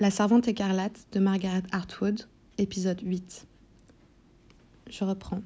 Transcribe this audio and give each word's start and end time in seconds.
La 0.00 0.10
servante 0.10 0.48
écarlate 0.48 1.06
de 1.12 1.20
Margaret 1.20 1.62
Hartwood, 1.72 2.26
épisode 2.56 3.02
8. 3.02 3.46
Je 4.88 5.04
reprends. 5.04 5.42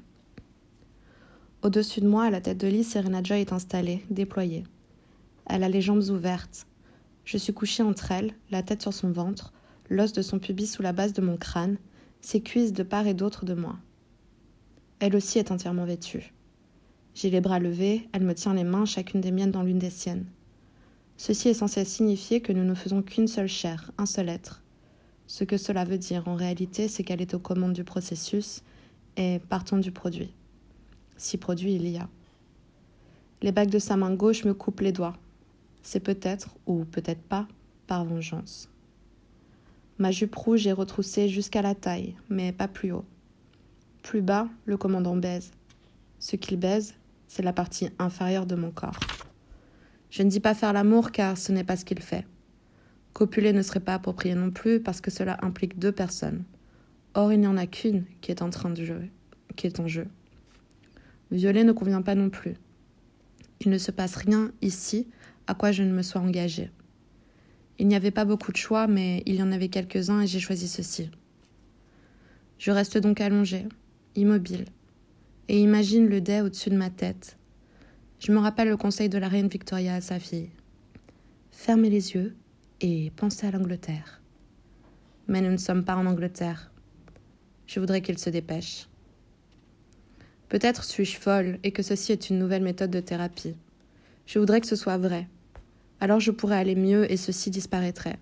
Au-dessus 1.62 2.00
de 2.00 2.07
moi, 2.07 2.27
à 2.27 2.31
la 2.31 2.41
tête 2.41 2.59
de 2.59 2.69
lit, 2.69 2.85
Serena 2.85 3.21
Joy 3.21 3.41
est 3.41 3.53
installée, 3.53 4.05
déployée. 4.11 4.63
Elle 5.47 5.65
a 5.65 5.69
les 5.69 5.81
jambes 5.81 6.09
ouvertes. 6.09 6.69
Je 7.25 7.37
suis 7.37 7.53
couchée 7.53 7.83
entre 7.83 8.12
elles, 8.12 8.32
la 8.53 8.62
tête 8.62 8.80
sur 8.80 8.95
son 8.95 9.11
ventre, 9.11 9.53
l'os 9.90 10.12
de 10.12 10.22
son 10.22 10.38
pubis 10.38 10.68
sous 10.68 10.82
la 10.82 10.93
base 10.93 11.14
de 11.14 11.21
mon 11.21 11.36
crâne, 11.36 11.77
ses 12.21 12.41
cuisses 12.41 12.73
de 12.73 12.84
part 12.84 13.09
et 13.09 13.14
d'autre 13.14 13.45
de 13.45 13.55
moi. 13.55 13.75
Elle 15.00 15.16
aussi 15.16 15.41
est 15.41 15.50
entièrement 15.50 15.84
vêtue. 15.84 16.32
J'ai 17.16 17.30
les 17.30 17.41
bras 17.41 17.59
levés, 17.59 18.09
elle 18.12 18.23
me 18.23 18.36
tient 18.36 18.55
les 18.55 18.62
mains, 18.62 18.84
chacune 18.84 19.21
des 19.21 19.32
miennes 19.32 19.50
dans 19.50 19.64
l'une 19.64 19.80
des 19.80 19.91
siennes. 19.91 20.27
Ceci 21.16 21.48
est 21.48 21.54
censé 21.54 21.84
signifier 21.84 22.40
que 22.40 22.52
nous 22.52 22.64
ne 22.64 22.74
faisons 22.74 23.02
qu'une 23.02 23.28
seule 23.28 23.48
chair, 23.48 23.92
un 23.98 24.06
seul 24.06 24.28
être. 24.28 24.62
Ce 25.26 25.44
que 25.44 25.56
cela 25.56 25.84
veut 25.84 25.98
dire 25.98 26.28
en 26.28 26.34
réalité, 26.34 26.88
c'est 26.88 27.05
qu'elle 27.05 27.22
est 27.22 27.34
aux 27.34 27.38
commandes 27.38 27.72
du 27.72 27.84
processus 27.84 28.62
et 29.16 29.41
partant 29.48 29.78
du 29.78 29.92
produit. 29.92 30.32
Si 31.16 31.38
produit 31.38 31.74
il 31.74 31.88
y 31.88 31.96
a. 31.96 32.08
Les 33.42 33.52
bagues 33.52 33.70
de 33.70 33.78
sa 33.78 33.96
main 33.96 34.14
gauche 34.14 34.45
me 34.45 34.55
coupent 34.55 34.80
les 34.80 34.92
doigts. 34.92 35.16
C'est 35.82 36.00
peut-être, 36.00 36.56
ou 36.66 36.84
peut-être 36.84 37.22
pas, 37.22 37.46
par 37.86 38.05
vengeance. 38.05 38.69
Ma 39.98 40.10
jupe 40.10 40.34
rouge 40.34 40.66
est 40.66 40.72
retroussée 40.72 41.28
jusqu'à 41.28 41.62
la 41.62 41.74
taille, 41.74 42.16
mais 42.28 42.52
pas 42.52 42.69
plus 42.69 42.92
haut. 42.92 43.05
Plus 44.02 44.22
bas, 44.22 44.48
le 44.66 44.77
commandant 44.77 45.16
baise. 45.16 45.52
Ce 46.19 46.36
qu'il 46.36 46.58
baise, 46.58 46.94
c'est 47.28 47.42
la 47.42 47.52
partie 47.52 47.91
inférieure 47.98 48.46
de 48.46 48.55
mon 48.55 48.70
corps. 48.70 48.98
Je 50.14 50.23
ne 50.23 50.30
dis 50.30 50.38
pas 50.38 50.54
faire 50.54 50.73
l'amour 50.73 51.10
car 51.10 51.36
ce 51.36 51.50
n'est 51.50 51.64
pas 51.64 51.77
ce 51.77 51.84
qu'il 51.84 51.98
fait. 51.98 52.24
Copuler 53.14 53.52
ne 53.52 53.62
serait 53.62 53.80
pas 53.80 53.95
approprié 53.95 54.36
non 54.36 54.52
plus 54.52 54.78
parce 54.78 55.00
que 55.00 55.10
cela 55.10 55.38
implique 55.42 55.77
deux 55.77 55.91
personnes. 55.91 56.45
Or, 57.14 57.32
il 57.32 57.41
n'y 57.41 57.48
en 57.48 57.56
a 57.56 57.66
qu'une 57.66 58.05
qui 58.20 58.30
est 58.30 58.41
en 58.41 58.48
train 58.48 58.70
de 58.70 58.84
jouer, 58.84 59.11
qui 59.56 59.66
est 59.66 59.80
en 59.80 59.89
jeu. 59.89 60.06
Violer 61.33 61.64
ne 61.64 61.72
convient 61.72 62.00
pas 62.00 62.14
non 62.14 62.30
plus. 62.30 62.55
Il 63.58 63.70
ne 63.70 63.78
se 63.78 63.91
passe 63.91 64.14
rien 64.14 64.52
ici 64.62 65.08
à 65.48 65.55
quoi 65.56 65.72
je 65.72 65.83
ne 65.83 65.92
me 65.92 66.02
sois 66.02 66.20
engagée. 66.20 66.70
Il 67.80 67.89
n'y 67.89 67.96
avait 67.96 68.12
pas 68.12 68.24
beaucoup 68.24 68.52
de 68.52 68.56
choix, 68.56 68.86
mais 68.86 69.24
il 69.27 69.34
y 69.34 69.42
en 69.42 69.50
avait 69.50 69.67
quelques-uns 69.67 70.20
et 70.20 70.28
j'ai 70.28 70.39
choisi 70.39 70.69
ceci. 70.69 71.11
Je 72.58 72.70
reste 72.70 72.98
donc 72.98 73.20
allongée, 73.20 73.67
immobile, 74.14 74.67
et 75.48 75.58
imagine 75.58 76.06
le 76.06 76.20
dé 76.20 76.41
au-dessus 76.41 76.70
de 76.70 76.77
ma 76.77 76.91
tête, 76.91 77.36
je 78.25 78.33
me 78.33 78.39
rappelle 78.39 78.70
le 78.70 78.78
conseil 78.78 79.11
de 79.11 79.19
la 79.19 79.28
reine 79.28 79.48
Victoria 79.48 79.97
à 79.97 80.00
sa 80.00 80.19
fille. 80.19 80.48
Fermez 81.50 81.91
les 81.91 82.14
yeux 82.14 82.34
et 82.80 83.12
pensez 83.17 83.47
à 83.47 83.50
l'Angleterre. 83.50 84.22
Mais 85.28 85.42
nous 85.42 85.50
ne 85.50 85.58
sommes 85.58 85.84
pas 85.84 85.94
en 85.94 86.06
Angleterre. 86.06 86.72
Je 87.67 87.80
voudrais 87.80 88.00
qu'il 88.00 88.17
se 88.17 88.30
dépêche. 88.30 88.89
Peut-être 90.48 90.84
suis-je 90.84 91.19
folle 91.19 91.58
et 91.64 91.72
que 91.72 91.83
ceci 91.83 92.12
est 92.12 92.30
une 92.30 92.39
nouvelle 92.39 92.62
méthode 92.62 92.91
de 92.91 93.00
thérapie. 93.00 93.56
Je 94.25 94.39
voudrais 94.39 94.62
que 94.62 94.69
ce 94.69 94.77
soit 94.77 94.97
vrai. 94.97 95.28
Alors 96.00 96.20
je 96.20 96.30
pourrais 96.30 96.56
aller 96.56 96.77
mieux 96.77 97.11
et 97.12 97.19
ceci 97.19 97.50
disparaîtrait. 97.50 98.19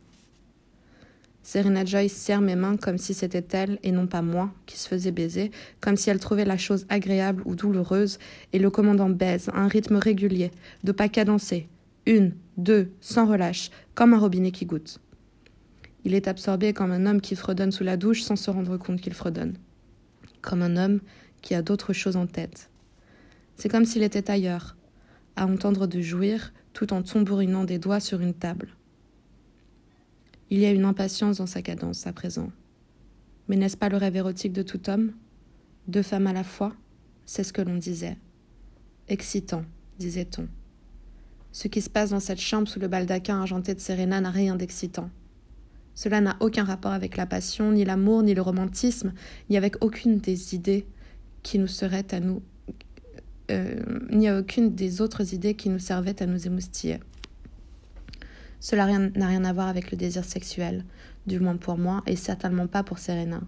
Serena 1.43 1.85
Joy 1.85 2.09
serre 2.09 2.41
mes 2.41 2.55
mains 2.55 2.77
comme 2.77 2.99
si 2.99 3.15
c'était 3.15 3.45
elle 3.53 3.79
et 3.83 3.91
non 3.91 4.07
pas 4.07 4.23
moi 4.23 4.53
qui 4.67 4.79
se 4.79 4.89
faisait 4.89 5.11
baiser, 5.11 5.51
comme 5.81 5.97
si 5.97 6.09
elle 6.09 6.21
trouvait 6.21 6.45
la 6.45 6.57
chose 6.57 6.87
agréable 6.89 7.43
ou 7.45 7.57
douloureuse, 7.57 8.19
et 8.53 8.59
le 8.59 8.71
commandant 8.71 9.11
baise 9.11 9.49
à 9.53 9.61
un 9.61 9.69
rythme 9.69 9.97
régulier, 9.97 10.53
de 10.85 10.93
pas 10.93 11.09
cadencé, 11.09 11.69
une, 12.07 12.35
deux, 12.57 12.93
sans 13.01 13.27
relâche, 13.27 13.71
comme 13.95 14.15
un 14.15 14.19
robinet 14.19 14.53
qui 14.53 14.67
goûte. 14.67 15.01
Il 16.05 16.15
est 16.15 16.29
absorbé 16.29 16.73
comme 16.73 16.93
un 16.93 17.07
homme 17.07 17.21
qui 17.21 17.37
fredonne 17.37 17.73
sous 17.73 17.85
la 17.85 17.97
douche 17.97 18.23
sans 18.23 18.37
se 18.37 18.51
rendre 18.51 18.77
compte 18.77 19.01
qu'il 19.01 19.15
fredonne. 19.15 19.55
Comme 20.41 20.63
un 20.63 20.77
homme 20.77 21.01
qui 21.43 21.55
a 21.55 21.63
d'autres 21.63 21.93
choses 21.93 22.17
en 22.17 22.27
tête. 22.27 22.71
C'est 23.57 23.69
comme 23.69 23.85
s'il 23.85 24.03
était 24.03 24.31
ailleurs, 24.31 24.77
à 25.37 25.47
entendre 25.47 25.87
de 25.87 26.01
jouir 26.01 26.53
tout 26.73 26.93
en 26.93 27.03
tambourinant 27.03 27.65
des 27.65 27.79
doigts 27.79 28.01
sur 28.01 28.21
une 28.21 28.35
table. 28.35 28.69
Il 30.53 30.59
y 30.59 30.67
a 30.67 30.71
une 30.71 30.85
impatience 30.85 31.39
dans 31.39 31.47
sa 31.47 31.63
cadence 31.63 32.07
à 32.07 32.13
présent. 32.13 32.51
Mais 33.49 33.57
n'est-ce 33.57 33.79
pas 33.79 33.89
le 33.89 33.97
rêve 33.97 34.17
érotique 34.17 34.53
de 34.53 34.61
tout 34.61 34.91
homme? 34.91 35.13
Deux 35.89 36.03
femmes 36.03 36.27
à 36.27 36.35
la 36.35 36.45
fois? 36.45 36.77
C'est 37.25 37.43
ce 37.43 37.55
que 37.55 37.63
l'on 37.63 37.77
disait. 37.77 38.19
Excitant, 39.09 39.65
disait-on. 39.99 40.47
Ce 41.53 41.69
qui 41.69 41.81
se 41.81 41.89
passe 41.89 42.11
dans 42.11 42.21
cette 42.21 42.39
chambre 42.39 42.69
sous 42.69 42.81
le 42.81 42.89
baldaquin 42.89 43.41
argenté 43.41 43.75
de 43.75 43.81
Serena 43.81 44.21
n'a 44.21 44.31
rien 44.31 44.55
d'excitant. 44.55 45.09
Cela 45.95 46.21
n'a 46.21 46.37
aucun 46.41 46.65
rapport 46.65 46.93
avec 46.93 47.17
la 47.17 47.25
passion, 47.25 47.73
ni 47.73 47.87
l'amour, 47.87 48.23
ni 48.23 48.35
le 48.35 48.43
romantisme, 48.43 49.15
ni 49.49 49.57
avec 49.57 49.83
aucune 49.83 50.19
des 50.19 50.55
idées 50.55 50.85
qui 51.43 51.59
nous 51.59 51.67
seraient 51.67 52.13
à 52.13 52.21
nous, 52.21 52.43
euh, 53.51 53.81
ni 54.11 54.29
à 54.29 54.39
aucune 54.39 54.75
des 54.75 55.01
autres 55.01 55.33
idées 55.33 55.55
qui 55.55 55.71
nous 55.71 55.79
servaient 55.79 56.23
à 56.23 56.27
nous 56.27 56.47
émoustiller. 56.47 56.99
Cela 58.63 58.87
n'a 58.87 59.27
rien 59.27 59.45
à 59.45 59.53
voir 59.53 59.67
avec 59.67 59.91
le 59.91 59.97
désir 59.97 60.25
sexuel, 60.25 60.85
du 61.27 61.41
moins 61.41 61.57
pour 61.57 61.79
moi, 61.79 62.05
et 62.07 62.15
certainement 62.15 62.69
pas 62.69 62.85
pour 62.85 63.01
Serena. 63.01 63.41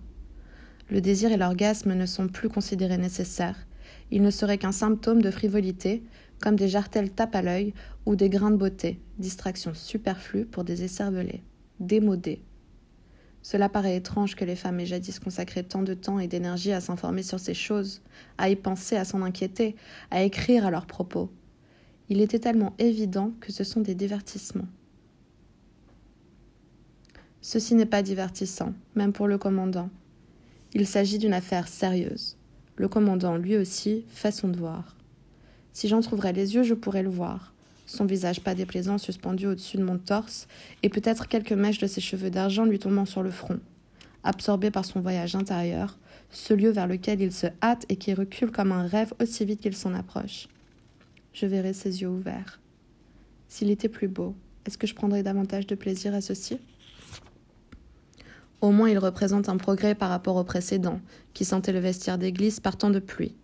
Le 0.91 1.01
désir 1.01 1.31
et 1.31 1.37
l'orgasme 1.37 1.95
ne 1.95 2.05
sont 2.05 2.27
plus 2.27 2.49
considérés 2.49 2.99
nécessaires. 2.99 3.65
Ils 4.11 4.23
ne 4.23 4.31
seraient 4.33 4.59
qu'un 4.59 4.73
symptôme 4.73 5.23
de 5.23 5.31
frivolité, 5.31 6.03
comme 6.43 6.57
des 6.57 6.67
jartelles 6.67 7.13
tapes 7.13 7.37
à 7.37 7.43
l'œil 7.43 7.75
ou 8.07 8.17
des 8.17 8.29
grains 8.29 8.51
de 8.51 8.57
beauté, 8.57 8.99
distractions 9.21 9.73
superflues 9.73 10.47
pour 10.47 10.65
des 10.65 10.83
écervelés, 10.83 11.45
démodés. 11.79 12.43
Cela 13.41 13.69
paraît 13.69 13.95
étrange 13.95 14.35
que 14.35 14.45
les 14.45 14.57
femmes 14.57 14.81
aient 14.81 14.87
jadis 14.87 15.21
consacré 15.21 15.63
tant 15.63 15.85
de 15.85 15.95
temps 15.95 16.19
et 16.19 16.27
d'énergie 16.27 16.73
à 16.73 16.81
s'informer 16.81 17.23
sur 17.23 17.39
ces 17.39 17.55
choses, 17.55 18.03
à 18.37 18.51
y 18.51 18.57
penser, 18.57 18.97
à 18.97 19.05
s'en 19.05 19.23
inquiéter, 19.23 19.77
à 20.11 20.25
écrire 20.25 20.67
à 20.67 20.73
leurs 20.73 20.87
propos. 20.87 21.31
Il 22.09 22.21
était 22.21 22.41
tellement 22.41 22.75
évident 22.81 23.31
que 23.41 23.53
ce 23.53 23.63
sont 23.63 23.81
des 23.81 23.95
divertissements. 23.95 24.67
Ceci 27.47 27.75
n'est 27.75 27.85
pas 27.85 28.03
divertissant, 28.03 28.73
même 28.95 29.13
pour 29.13 29.29
le 29.29 29.37
commandant. 29.37 29.91
Il 30.73 30.87
s'agit 30.87 31.19
d'une 31.19 31.35
affaire 31.35 31.69
sérieuse. 31.69 32.39
Le 32.77 32.89
commandant, 32.89 33.37
lui 33.37 33.59
aussi, 33.59 34.07
fait 34.09 34.31
son 34.31 34.49
devoir. 34.49 34.97
Si 35.75 35.87
j'en 35.87 36.01
trouverais 36.01 36.33
les 36.33 36.55
yeux, 36.55 36.63
je 36.63 36.73
pourrais 36.73 37.03
le 37.03 37.11
voir. 37.11 37.53
Son 37.85 38.07
visage 38.07 38.41
pas 38.41 38.55
déplaisant 38.55 38.97
suspendu 38.97 39.47
au-dessus 39.47 39.77
de 39.77 39.85
mon 39.85 39.99
torse, 39.99 40.49
et 40.83 40.89
peut-être 40.89 41.29
quelques 41.29 41.53
mèches 41.53 41.81
de 41.81 41.87
ses 41.87 42.01
cheveux 42.01 42.31
d'argent 42.31 42.65
lui 42.65 42.79
tombant 42.79 43.05
sur 43.05 43.23
le 43.23 43.31
front. 43.31 43.61
Absorbé 44.23 44.71
par 44.71 44.87
son 44.87 45.03
voyage 45.03 45.35
intérieur, 45.35 45.99
ce 46.31 46.55
lieu 46.55 46.71
vers 46.71 46.87
lequel 46.87 47.21
il 47.21 47.31
se 47.31 47.49
hâte 47.63 47.85
et 47.91 47.97
qui 47.97 48.15
recule 48.15 48.53
comme 48.53 48.73
un 48.73 48.87
rêve 48.87 49.13
aussi 49.21 49.45
vite 49.45 49.61
qu'il 49.61 49.77
s'en 49.77 49.93
approche. 49.93 50.49
Je 51.35 51.45
verrai 51.45 51.75
ses 51.75 52.01
yeux 52.01 52.09
ouverts. 52.09 52.59
S'il 53.49 53.69
était 53.69 53.91
plus 53.91 54.09
beau, 54.09 54.35
est-ce 54.65 54.79
que 54.79 54.87
je 54.87 54.95
prendrais 54.95 55.23
davantage 55.23 55.67
de 55.67 55.75
plaisir 55.75 56.15
à 56.15 56.23
ceci? 56.23 56.59
Au 58.65 58.71
moins 58.71 58.89
il 58.89 58.99
représente 58.99 59.49
un 59.49 59.57
progrès 59.57 59.95
par 59.95 60.09
rapport 60.09 60.37
au 60.37 60.45
précédent, 60.45 61.01
qui 61.35 61.45
sentait 61.45 61.73
le 61.73 61.81
vestiaire 61.81 62.19
d'église 62.19 62.61
partant 62.61 62.91
de 62.91 62.99
pluie. 62.99 63.37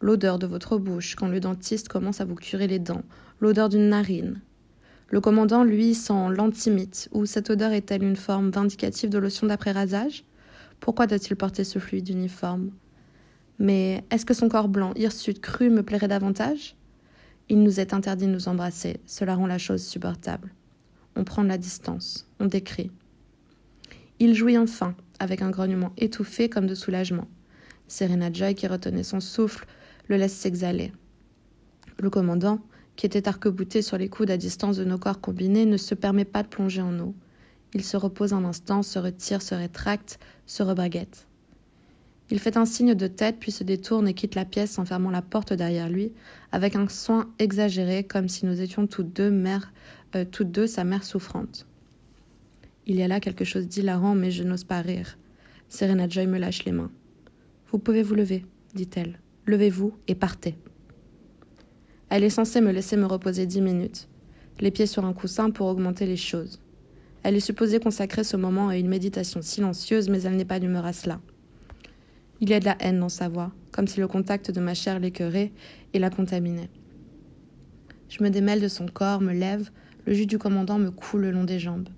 L'odeur 0.00 0.38
de 0.38 0.46
votre 0.46 0.76
bouche 0.76 1.14
quand 1.14 1.28
le 1.28 1.40
dentiste 1.40 1.88
commence 1.88 2.20
à 2.20 2.26
vous 2.26 2.34
curer 2.34 2.66
les 2.66 2.78
dents, 2.78 3.02
l'odeur 3.40 3.68
d'une 3.68 3.88
narine. 3.88 4.40
Le 5.08 5.20
commandant, 5.20 5.64
lui, 5.64 5.94
sent 5.94 6.28
l'antimite, 6.30 7.08
ou 7.12 7.26
cette 7.26 7.48
odeur 7.48 7.72
est-elle 7.72 8.02
une 8.02 8.16
forme 8.16 8.50
vindicative 8.50 9.08
de 9.08 9.18
lotion 9.18 9.46
d'après-rasage? 9.46 10.24
Pourquoi 10.80 11.06
doit-il 11.06 11.36
porter 11.36 11.64
ce 11.64 11.78
fluide 11.78 12.08
uniforme 12.08 12.70
Mais 13.58 14.04
est-ce 14.10 14.26
que 14.26 14.34
son 14.34 14.48
corps 14.48 14.68
blanc, 14.68 14.92
hirsute, 14.96 15.40
cru, 15.40 15.70
me 15.70 15.82
plairait 15.82 16.08
davantage? 16.08 16.76
Il 17.48 17.62
nous 17.62 17.80
est 17.80 17.94
interdit 17.94 18.26
de 18.26 18.32
nous 18.32 18.48
embrasser, 18.48 18.98
cela 19.06 19.36
rend 19.36 19.46
la 19.46 19.58
chose 19.58 19.82
supportable. 19.82 20.52
On 21.14 21.24
prend 21.24 21.44
de 21.44 21.48
la 21.48 21.56
distance, 21.56 22.28
on 22.40 22.46
décrit, 22.46 22.90
il 24.18 24.34
jouit 24.34 24.58
enfin, 24.58 24.94
avec 25.18 25.42
un 25.42 25.50
grognement 25.50 25.92
étouffé 25.96 26.48
comme 26.48 26.66
de 26.66 26.74
soulagement. 26.74 27.28
Serena 27.88 28.32
Joy, 28.32 28.54
qui 28.54 28.66
retenait 28.66 29.02
son 29.02 29.20
souffle, 29.20 29.66
le 30.08 30.16
laisse 30.16 30.34
s'exhaler. 30.34 30.92
Le 31.98 32.10
commandant, 32.10 32.60
qui 32.96 33.06
était 33.06 33.28
arc-bouté 33.28 33.82
sur 33.82 33.98
les 33.98 34.08
coudes 34.08 34.30
à 34.30 34.36
distance 34.36 34.76
de 34.76 34.84
nos 34.84 34.98
corps 34.98 35.20
combinés, 35.20 35.66
ne 35.66 35.76
se 35.76 35.94
permet 35.94 36.24
pas 36.24 36.42
de 36.42 36.48
plonger 36.48 36.82
en 36.82 36.98
eau. 36.98 37.14
Il 37.74 37.84
se 37.84 37.96
repose 37.96 38.32
un 38.32 38.44
instant, 38.44 38.82
se 38.82 38.98
retire, 38.98 39.42
se 39.42 39.54
rétracte, 39.54 40.18
se 40.46 40.62
rebaguette. 40.62 41.26
Il 42.30 42.40
fait 42.40 42.56
un 42.56 42.64
signe 42.64 42.94
de 42.94 43.06
tête, 43.06 43.36
puis 43.38 43.52
se 43.52 43.62
détourne 43.62 44.08
et 44.08 44.14
quitte 44.14 44.34
la 44.34 44.44
pièce 44.44 44.78
en 44.78 44.84
fermant 44.84 45.10
la 45.10 45.22
porte 45.22 45.52
derrière 45.52 45.88
lui, 45.88 46.12
avec 46.50 46.74
un 46.74 46.88
soin 46.88 47.30
exagéré, 47.38 48.02
comme 48.02 48.28
si 48.28 48.46
nous 48.46 48.60
étions 48.60 48.86
toutes 48.86 49.12
deux, 49.12 49.30
mère, 49.30 49.72
euh, 50.16 50.24
toutes 50.24 50.50
deux 50.50 50.66
sa 50.66 50.82
mère 50.82 51.04
souffrante. 51.04 51.66
Il 52.88 52.94
y 52.94 53.02
a 53.02 53.08
là 53.08 53.18
quelque 53.18 53.44
chose 53.44 53.66
d'hilarant, 53.66 54.14
mais 54.14 54.30
je 54.30 54.44
n'ose 54.44 54.62
pas 54.62 54.80
rire. 54.80 55.18
Serena 55.68 56.08
Joy 56.08 56.28
me 56.28 56.38
lâche 56.38 56.64
les 56.64 56.70
mains. 56.70 56.92
Vous 57.72 57.80
pouvez 57.80 58.04
vous 58.04 58.14
lever, 58.14 58.46
dit-elle. 58.74 59.18
Levez-vous 59.44 59.92
et 60.06 60.14
partez. 60.14 60.54
Elle 62.10 62.22
est 62.22 62.30
censée 62.30 62.60
me 62.60 62.70
laisser 62.70 62.96
me 62.96 63.06
reposer 63.06 63.44
dix 63.46 63.60
minutes, 63.60 64.08
les 64.60 64.70
pieds 64.70 64.86
sur 64.86 65.04
un 65.04 65.12
coussin 65.12 65.50
pour 65.50 65.66
augmenter 65.66 66.06
les 66.06 66.16
choses. 66.16 66.60
Elle 67.24 67.34
est 67.34 67.40
supposée 67.40 67.80
consacrer 67.80 68.22
ce 68.22 68.36
moment 68.36 68.68
à 68.68 68.76
une 68.76 68.88
méditation 68.88 69.42
silencieuse, 69.42 70.08
mais 70.08 70.22
elle 70.22 70.36
n'est 70.36 70.44
pas 70.44 70.60
d'humeur 70.60 70.86
à 70.86 70.92
cela. 70.92 71.20
Il 72.40 72.50
y 72.50 72.54
a 72.54 72.60
de 72.60 72.66
la 72.66 72.76
haine 72.78 73.00
dans 73.00 73.08
sa 73.08 73.28
voix, 73.28 73.50
comme 73.72 73.88
si 73.88 73.98
le 73.98 74.06
contact 74.06 74.52
de 74.52 74.60
ma 74.60 74.74
chair 74.74 75.00
l'écœurait 75.00 75.50
et 75.92 75.98
la 75.98 76.10
contaminait. 76.10 76.70
Je 78.08 78.22
me 78.22 78.30
démêle 78.30 78.60
de 78.60 78.68
son 78.68 78.86
corps, 78.86 79.20
me 79.20 79.32
lève, 79.32 79.70
le 80.06 80.14
jus 80.14 80.26
du 80.26 80.38
commandant 80.38 80.78
me 80.78 80.92
coule 80.92 81.22
le 81.22 81.30
long 81.32 81.42
des 81.42 81.58
jambes. 81.58 81.88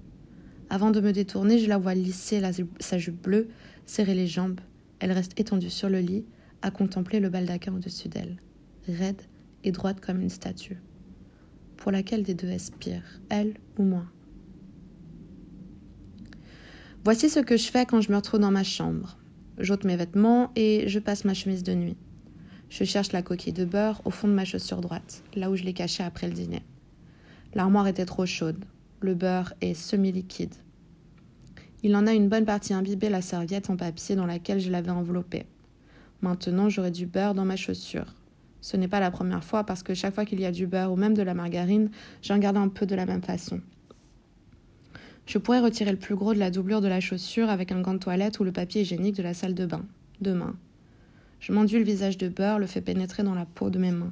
Avant 0.71 0.91
de 0.91 1.01
me 1.01 1.13
détourner, 1.13 1.59
je 1.59 1.69
la 1.69 1.79
vois 1.79 1.95
lisser 1.95 2.43
sa 2.81 2.99
jupe 2.99 3.23
bleue, 3.23 3.49
serrer 3.87 4.15
les 4.15 4.27
jambes. 4.27 4.61
Elle 5.01 5.13
reste 5.13 5.39
étendue 5.41 5.71
sur 5.71 5.89
le 5.89 6.01
lit, 6.01 6.25
à 6.61 6.71
contempler 6.71 7.21
le 7.21 7.31
baldaquin 7.31 7.75
au-dessus 7.75 8.09
d'elle, 8.09 8.37
raide 8.87 9.23
et 9.65 9.73
droite 9.73 10.01
comme 10.01 10.21
une 10.21 10.29
statue. 10.29 10.79
Pour 11.77 11.93
laquelle 11.93 12.23
des 12.23 12.35
deux 12.35 12.51
aspire, 12.51 13.03
elle 13.31 13.55
ou 13.79 13.85
moi 13.85 14.05
Voici 17.05 17.31
ce 17.31 17.41
que 17.41 17.57
je 17.57 17.71
fais 17.71 17.87
quand 17.87 18.01
je 18.01 18.11
me 18.11 18.17
retrouve 18.17 18.41
dans 18.41 18.51
ma 18.51 18.65
chambre. 18.65 19.17
J'ôte 19.57 19.85
mes 19.85 19.97
vêtements 19.97 20.53
et 20.57 20.85
je 20.89 20.99
passe 20.99 21.25
ma 21.25 21.33
chemise 21.33 21.63
de 21.63 21.75
nuit. 21.75 21.97
Je 22.69 22.85
cherche 22.85 23.13
la 23.13 23.23
coquille 23.23 23.53
de 23.55 23.65
beurre 23.65 24.03
au 24.05 24.11
fond 24.11 24.29
de 24.29 24.35
ma 24.35 24.45
chaussure 24.45 24.83
droite, 24.83 25.23
là 25.35 25.51
où 25.51 25.57
je 25.57 25.63
l'ai 25.63 25.73
cachée 25.73 26.03
après 26.03 26.29
le 26.29 26.35
dîner. 26.35 26.63
L'armoire 27.55 27.87
était 27.87 28.05
trop 28.05 28.27
chaude. 28.27 28.65
Le 29.01 29.15
beurre 29.15 29.55
est 29.61 29.75
semi-liquide. 29.75 30.55
Il 31.85 31.95
en 31.95 32.09
a 32.09 32.15
une 32.15 32.29
bonne 32.29 32.45
partie 32.45 32.75
imbibé 32.75 33.09
la 33.09 33.23
serviette 33.23 33.71
en 33.71 33.77
papier 33.77 34.17
dans 34.17 34.27
laquelle 34.27 34.59
je 34.59 34.71
l'avais 34.71 34.91
enveloppée. 34.91 35.47
Maintenant, 36.21 36.69
j'aurai 36.69 36.91
du 36.91 37.07
beurre 37.07 37.35
dans 37.35 37.45
ma 37.45 37.55
chaussure. 37.55 38.15
Ce 38.61 38.77
n'est 38.77 38.89
pas 38.89 38.99
la 38.99 39.13
première 39.13 39.45
fois 39.45 39.63
parce 39.63 39.85
que 39.85 39.95
chaque 39.95 40.15
fois 40.15 40.25
qu'il 40.25 40.41
y 40.41 40.45
a 40.45 40.51
du 40.51 40.67
beurre 40.67 40.93
ou 40.93 40.97
même 40.97 41.15
de 41.15 41.23
la 41.23 41.35
margarine, 41.35 41.91
j'en 42.23 42.39
garde 42.39 42.57
un 42.57 42.67
peu 42.67 42.87
de 42.87 42.97
la 42.97 43.07
même 43.07 43.23
façon. 43.23 43.61
Je 45.27 45.39
pourrais 45.39 45.61
retirer 45.61 45.93
le 45.93 45.99
plus 45.99 46.17
gros 46.17 46.35
de 46.35 46.41
la 46.41 46.51
doublure 46.51 46.81
de 46.81 46.89
la 46.89 47.01
chaussure 47.01 47.51
avec 47.51 47.71
un 47.71 47.81
gant 47.83 47.95
de 47.95 47.99
toilette 47.99 48.41
ou 48.41 48.45
le 48.45 48.51
papier 48.51 48.83
hygiénique 48.83 49.15
de 49.15 49.23
la 49.23 49.35
salle 49.35 49.55
de 49.55 49.67
bain. 49.67 49.85
Demain. 50.21 50.57
Je 51.39 51.53
m'enduis 51.53 51.79
le 51.79 51.85
visage 51.85 52.19
de 52.19 52.29
beurre, 52.29 52.59
le 52.59 52.67
fais 52.67 52.81
pénétrer 52.81 53.23
dans 53.23 53.35
la 53.35 53.47
peau 53.47 53.71
de 53.71 53.79
mes 53.79 53.93
mains. 53.93 54.11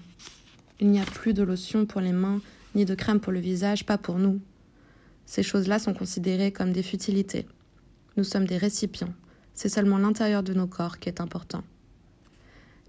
Il 0.79 0.91
n'y 0.91 1.01
a 1.01 1.05
plus 1.05 1.35
de 1.35 1.43
lotion 1.43 1.87
pour 1.87 2.01
les 2.01 2.13
mains, 2.13 2.41
ni 2.77 2.85
de 2.85 2.95
crème 2.95 3.19
pour 3.19 3.33
le 3.33 3.41
visage, 3.41 3.85
pas 3.85 3.99
pour 3.99 4.19
nous. 4.21 4.39
Ces 5.27 5.43
choses-là 5.43 5.79
sont 5.79 5.93
considérées 5.93 6.53
comme 6.53 6.73
des 6.73 6.83
futilités. 6.83 7.47
Nous 8.17 8.25
sommes 8.25 8.47
des 8.47 8.57
récipients. 8.57 9.13
C'est 9.55 9.69
seulement 9.69 9.99
l'intérieur 9.99 10.43
de 10.43 10.55
nos 10.55 10.67
corps 10.67 10.99
qui 10.99 11.09
est 11.09 11.21
important. 11.21 11.65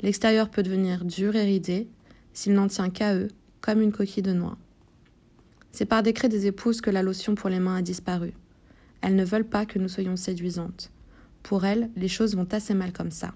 L'extérieur 0.01 0.49
peut 0.49 0.63
devenir 0.63 1.03
dur 1.03 1.35
et 1.35 1.43
ridé 1.43 1.87
s'il 2.33 2.53
n'en 2.53 2.67
tient 2.67 2.91
qu'à 2.91 3.15
eux, 3.15 3.29
comme 3.61 3.81
une 3.81 3.91
coquille 3.91 4.23
de 4.23 4.33
noix. 4.33 4.57
C'est 5.71 5.85
par 5.85 6.03
décret 6.03 6.29
des 6.29 6.45
épouses 6.45 6.81
que 6.81 6.91
la 6.91 7.03
lotion 7.03 7.35
pour 7.35 7.49
les 7.49 7.59
mains 7.59 7.77
a 7.77 7.81
disparu. 7.81 8.33
Elles 9.01 9.15
ne 9.15 9.25
veulent 9.25 9.47
pas 9.47 9.65
que 9.65 9.79
nous 9.79 9.89
soyons 9.89 10.15
séduisantes. 10.15 10.91
Pour 11.41 11.65
elles, 11.65 11.89
les 11.95 12.07
choses 12.07 12.35
vont 12.35 12.47
assez 12.51 12.73
mal 12.73 12.93
comme 12.93 13.11
ça. 13.11 13.33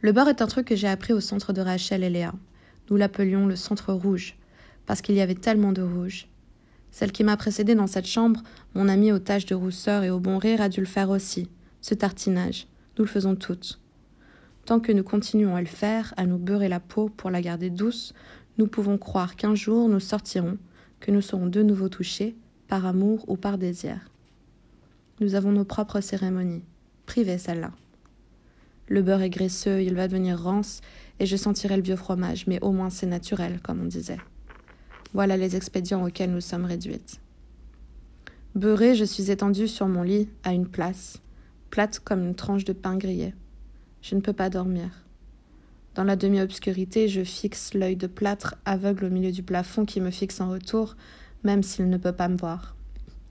Le 0.00 0.12
beurre 0.12 0.28
est 0.28 0.42
un 0.42 0.46
truc 0.46 0.66
que 0.66 0.76
j'ai 0.76 0.88
appris 0.88 1.12
au 1.12 1.20
centre 1.20 1.52
de 1.52 1.60
Rachel 1.60 2.04
et 2.04 2.10
Léa. 2.10 2.34
Nous 2.90 2.96
l'appelions 2.96 3.46
le 3.46 3.56
centre 3.56 3.92
rouge, 3.92 4.36
parce 4.86 5.00
qu'il 5.00 5.14
y 5.14 5.20
avait 5.20 5.34
tellement 5.34 5.72
de 5.72 5.82
rouge. 5.82 6.28
Celle 6.94 7.10
qui 7.10 7.24
m'a 7.24 7.36
précédée 7.36 7.74
dans 7.74 7.88
cette 7.88 8.06
chambre, 8.06 8.40
mon 8.76 8.88
amie 8.88 9.10
aux 9.10 9.18
taches 9.18 9.46
de 9.46 9.56
rousseur 9.56 10.04
et 10.04 10.10
au 10.10 10.20
bon 10.20 10.38
rire, 10.38 10.60
a 10.60 10.68
dû 10.68 10.78
le 10.78 10.86
faire 10.86 11.10
aussi, 11.10 11.50
ce 11.80 11.92
tartinage. 11.92 12.68
Nous 12.96 13.04
le 13.04 13.10
faisons 13.10 13.34
toutes. 13.34 13.80
Tant 14.64 14.78
que 14.78 14.92
nous 14.92 15.02
continuons 15.02 15.56
à 15.56 15.60
le 15.60 15.66
faire, 15.66 16.14
à 16.16 16.24
nous 16.24 16.38
beurrer 16.38 16.68
la 16.68 16.78
peau 16.78 17.08
pour 17.08 17.30
la 17.32 17.42
garder 17.42 17.68
douce, 17.68 18.14
nous 18.58 18.68
pouvons 18.68 18.96
croire 18.96 19.34
qu'un 19.34 19.56
jour 19.56 19.88
nous 19.88 19.98
sortirons, 19.98 20.56
que 21.00 21.10
nous 21.10 21.20
serons 21.20 21.48
de 21.48 21.64
nouveau 21.64 21.88
touchés, 21.88 22.36
par 22.68 22.86
amour 22.86 23.24
ou 23.26 23.36
par 23.36 23.58
désir. 23.58 23.98
Nous 25.18 25.34
avons 25.34 25.50
nos 25.50 25.64
propres 25.64 26.00
cérémonies, 26.00 26.62
privées 27.06 27.38
celle-là. 27.38 27.72
Le 28.86 29.02
beurre 29.02 29.22
est 29.22 29.30
graisseux, 29.30 29.82
il 29.82 29.96
va 29.96 30.06
devenir 30.06 30.40
rance, 30.40 30.80
et 31.18 31.26
je 31.26 31.34
sentirai 31.34 31.76
le 31.76 31.82
vieux 31.82 31.96
fromage, 31.96 32.46
mais 32.46 32.62
au 32.62 32.70
moins 32.70 32.88
c'est 32.88 33.06
naturel, 33.06 33.58
comme 33.64 33.80
on 33.82 33.86
disait. 33.86 34.20
Voilà 35.14 35.36
les 35.36 35.54
expédients 35.54 36.04
auxquels 36.04 36.32
nous 36.32 36.40
sommes 36.40 36.64
réduites. 36.64 37.20
Beurrée, 38.56 38.96
je 38.96 39.04
suis 39.04 39.30
étendue 39.30 39.68
sur 39.68 39.86
mon 39.86 40.02
lit, 40.02 40.28
à 40.42 40.52
une 40.52 40.66
place, 40.66 41.22
plate 41.70 42.00
comme 42.00 42.24
une 42.24 42.34
tranche 42.34 42.64
de 42.64 42.72
pain 42.72 42.96
grillé. 42.96 43.32
Je 44.02 44.16
ne 44.16 44.20
peux 44.20 44.32
pas 44.32 44.50
dormir. 44.50 44.90
Dans 45.94 46.02
la 46.02 46.16
demi-obscurité, 46.16 47.06
je 47.06 47.22
fixe 47.22 47.74
l'œil 47.74 47.94
de 47.94 48.08
plâtre 48.08 48.56
aveugle 48.64 49.04
au 49.04 49.10
milieu 49.10 49.30
du 49.30 49.44
plafond 49.44 49.84
qui 49.84 50.00
me 50.00 50.10
fixe 50.10 50.40
en 50.40 50.50
retour, 50.50 50.96
même 51.44 51.62
s'il 51.62 51.88
ne 51.88 51.96
peut 51.96 52.12
pas 52.12 52.28
me 52.28 52.36
voir. 52.36 52.74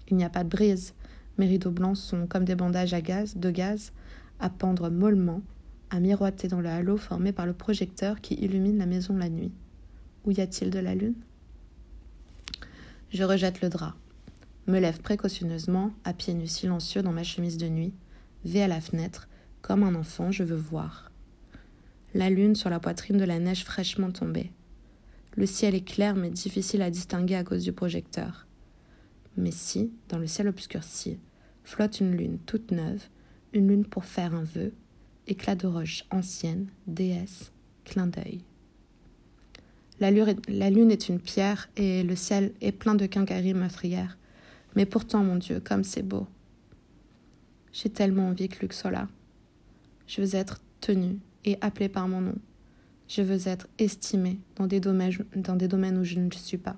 Il 0.08 0.16
n'y 0.16 0.24
a 0.24 0.30
pas 0.30 0.46
de 0.46 0.50
brise. 0.50 0.94
Mes 1.38 1.48
rideaux 1.48 1.72
blancs 1.72 1.98
sont 1.98 2.28
comme 2.28 2.46
des 2.46 2.56
bandages 2.56 2.94
à 2.94 3.02
gaz, 3.02 3.36
de 3.36 3.52
gaz, 3.52 3.92
à 4.40 4.50
pendre 4.50 4.90
mollement, 4.90 5.42
à 5.90 6.00
miroiter 6.00 6.48
dans 6.48 6.62
le 6.62 6.70
halo 6.70 6.96
formé 6.96 7.34
par 7.34 7.46
le 7.46 7.54
projecteur 7.54 8.22
qui 8.22 8.36
illumine 8.36 8.78
la 8.78 8.86
maison 8.86 9.18
la 9.18 9.28
nuit. 9.28 9.52
Où 10.24 10.32
y 10.32 10.40
a-t-il 10.40 10.70
de 10.70 10.80
la 10.80 10.96
lune? 10.96 11.16
Je 13.14 13.24
rejette 13.24 13.62
le 13.62 13.70
drap, 13.70 13.94
me 14.66 14.80
lève 14.80 15.00
précautionneusement, 15.00 15.92
à 16.04 16.14
pieds 16.14 16.34
nus 16.34 16.48
silencieux 16.48 17.04
dans 17.04 17.12
ma 17.12 17.24
chemise 17.24 17.58
de 17.58 17.70
nuit, 17.70 17.94
vais 18.44 18.64
à 18.64 18.68
la 18.68 18.82
fenêtre, 18.82 19.30
comme 19.62 19.84
un 19.84 19.94
enfant, 19.94 20.32
je 20.32 20.44
veux 20.44 20.58
voir. 20.58 21.12
La 22.16 22.32
lune 22.32 22.56
sur 22.56 22.72
la 22.72 22.80
poitrine 22.80 23.18
de 23.18 23.24
la 23.24 23.38
neige 23.38 23.66
fraîchement 23.66 24.12
tombée. 24.12 24.52
Le 25.36 25.46
ciel 25.46 25.76
est 25.76 25.88
clair 25.88 26.16
mais 26.16 26.32
difficile 26.32 26.82
à 26.82 26.90
distinguer 26.90 27.36
à 27.36 27.44
cause 27.44 27.64
du 27.64 27.72
projecteur. 27.72 28.48
Mais 29.38 29.52
si, 29.52 29.92
dans 30.10 30.18
le 30.18 30.28
ciel 30.28 30.48
obscurci, 30.48 31.20
flotte 31.64 32.00
une 32.00 32.16
lune 32.16 32.40
toute 32.48 32.72
neuve, 32.72 33.04
une 33.54 33.68
lune 33.68 33.86
pour 33.86 34.06
faire 34.06 34.34
un 34.34 34.44
vœu, 34.44 34.74
éclat 35.28 35.56
de 35.56 35.68
roche 35.68 36.04
ancienne, 36.10 36.68
déesse, 36.88 37.52
clin 37.86 38.08
d'œil. 38.08 38.44
La 40.00 40.12
lune, 40.12 40.92
est, 40.92 41.10
une 41.10 41.20
pierre 41.20 41.70
et 41.78 42.04
le 42.04 42.16
ciel 42.16 42.52
est 42.62 42.72
plein 42.72 42.96
de 42.96 43.06
quincailleries 43.06 43.54
meurtrières. 43.54 44.18
Mais 44.76 44.86
pourtant, 44.86 45.24
mon 45.24 45.36
Dieu, 45.36 45.60
comme 45.60 45.84
c'est 45.84 46.04
beau. 46.04 46.28
J'ai 47.72 47.90
tellement 47.90 48.28
envie 48.28 48.50
que 48.50 48.60
Luc 48.62 48.74
soit 48.74 48.92
là. 48.92 49.08
Je 50.08 50.22
veux 50.22 50.36
être 50.36 50.62
tenue 50.82 51.18
et 51.46 51.58
appelée 51.62 51.90
par 51.90 52.08
mon 52.08 52.22
nom. 52.22 52.36
Je 53.08 53.22
veux 53.22 53.48
être 53.48 53.68
estimée 53.78 54.40
dans 54.56 54.68
des 54.68 54.80
domaines, 54.80 55.14
dans 55.36 55.56
des 55.56 55.68
domaines 55.68 55.98
où 55.98 56.04
je 56.04 56.20
ne 56.20 56.32
suis 56.32 56.58
pas. 56.58 56.76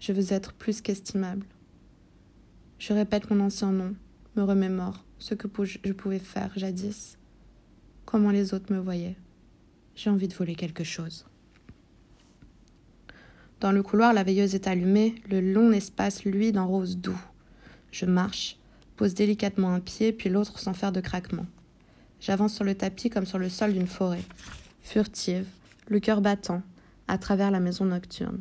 Je 0.00 0.12
veux 0.12 0.32
être 0.32 0.52
plus 0.52 0.80
qu'estimable. 0.80 1.46
Je 2.78 2.92
répète 2.92 3.28
mon 3.30 3.40
ancien 3.40 3.72
nom, 3.72 3.94
me 4.36 4.42
remémore 4.42 5.04
ce 5.18 5.34
que 5.34 5.48
je 5.64 5.92
pouvais 5.92 6.20
faire 6.20 6.52
jadis, 6.56 7.18
comment 8.04 8.30
les 8.30 8.54
autres 8.54 8.72
me 8.72 8.78
voyaient. 8.78 9.16
J'ai 9.96 10.10
envie 10.10 10.28
de 10.28 10.34
voler 10.34 10.54
quelque 10.54 10.84
chose. 10.84 11.27
Dans 13.60 13.72
le 13.72 13.82
couloir, 13.82 14.12
la 14.12 14.22
veilleuse 14.22 14.54
est 14.54 14.68
allumée, 14.68 15.16
le 15.28 15.40
long 15.40 15.72
espace, 15.72 16.24
lui, 16.24 16.52
d'un 16.52 16.62
rose 16.62 16.96
doux. 16.96 17.20
Je 17.90 18.06
marche, 18.06 18.56
pose 18.96 19.14
délicatement 19.14 19.74
un 19.74 19.80
pied, 19.80 20.12
puis 20.12 20.28
l'autre 20.28 20.58
sans 20.60 20.74
faire 20.74 20.92
de 20.92 21.00
craquement. 21.00 21.46
J'avance 22.20 22.54
sur 22.54 22.64
le 22.64 22.74
tapis 22.74 23.10
comme 23.10 23.26
sur 23.26 23.38
le 23.38 23.48
sol 23.48 23.72
d'une 23.72 23.86
forêt, 23.86 24.22
furtive, 24.82 25.46
le 25.88 25.98
cœur 25.98 26.20
battant, 26.20 26.62
à 27.08 27.18
travers 27.18 27.50
la 27.50 27.60
maison 27.60 27.86
nocturne. 27.86 28.40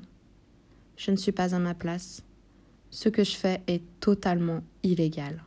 Je 0.97 1.11
ne 1.11 1.15
suis 1.15 1.31
pas 1.31 1.55
à 1.55 1.59
ma 1.59 1.73
place. 1.73 2.23
Ce 2.89 3.09
que 3.09 3.23
je 3.23 3.35
fais 3.35 3.61
est 3.67 3.83
totalement 3.99 4.61
illégal. 4.83 5.43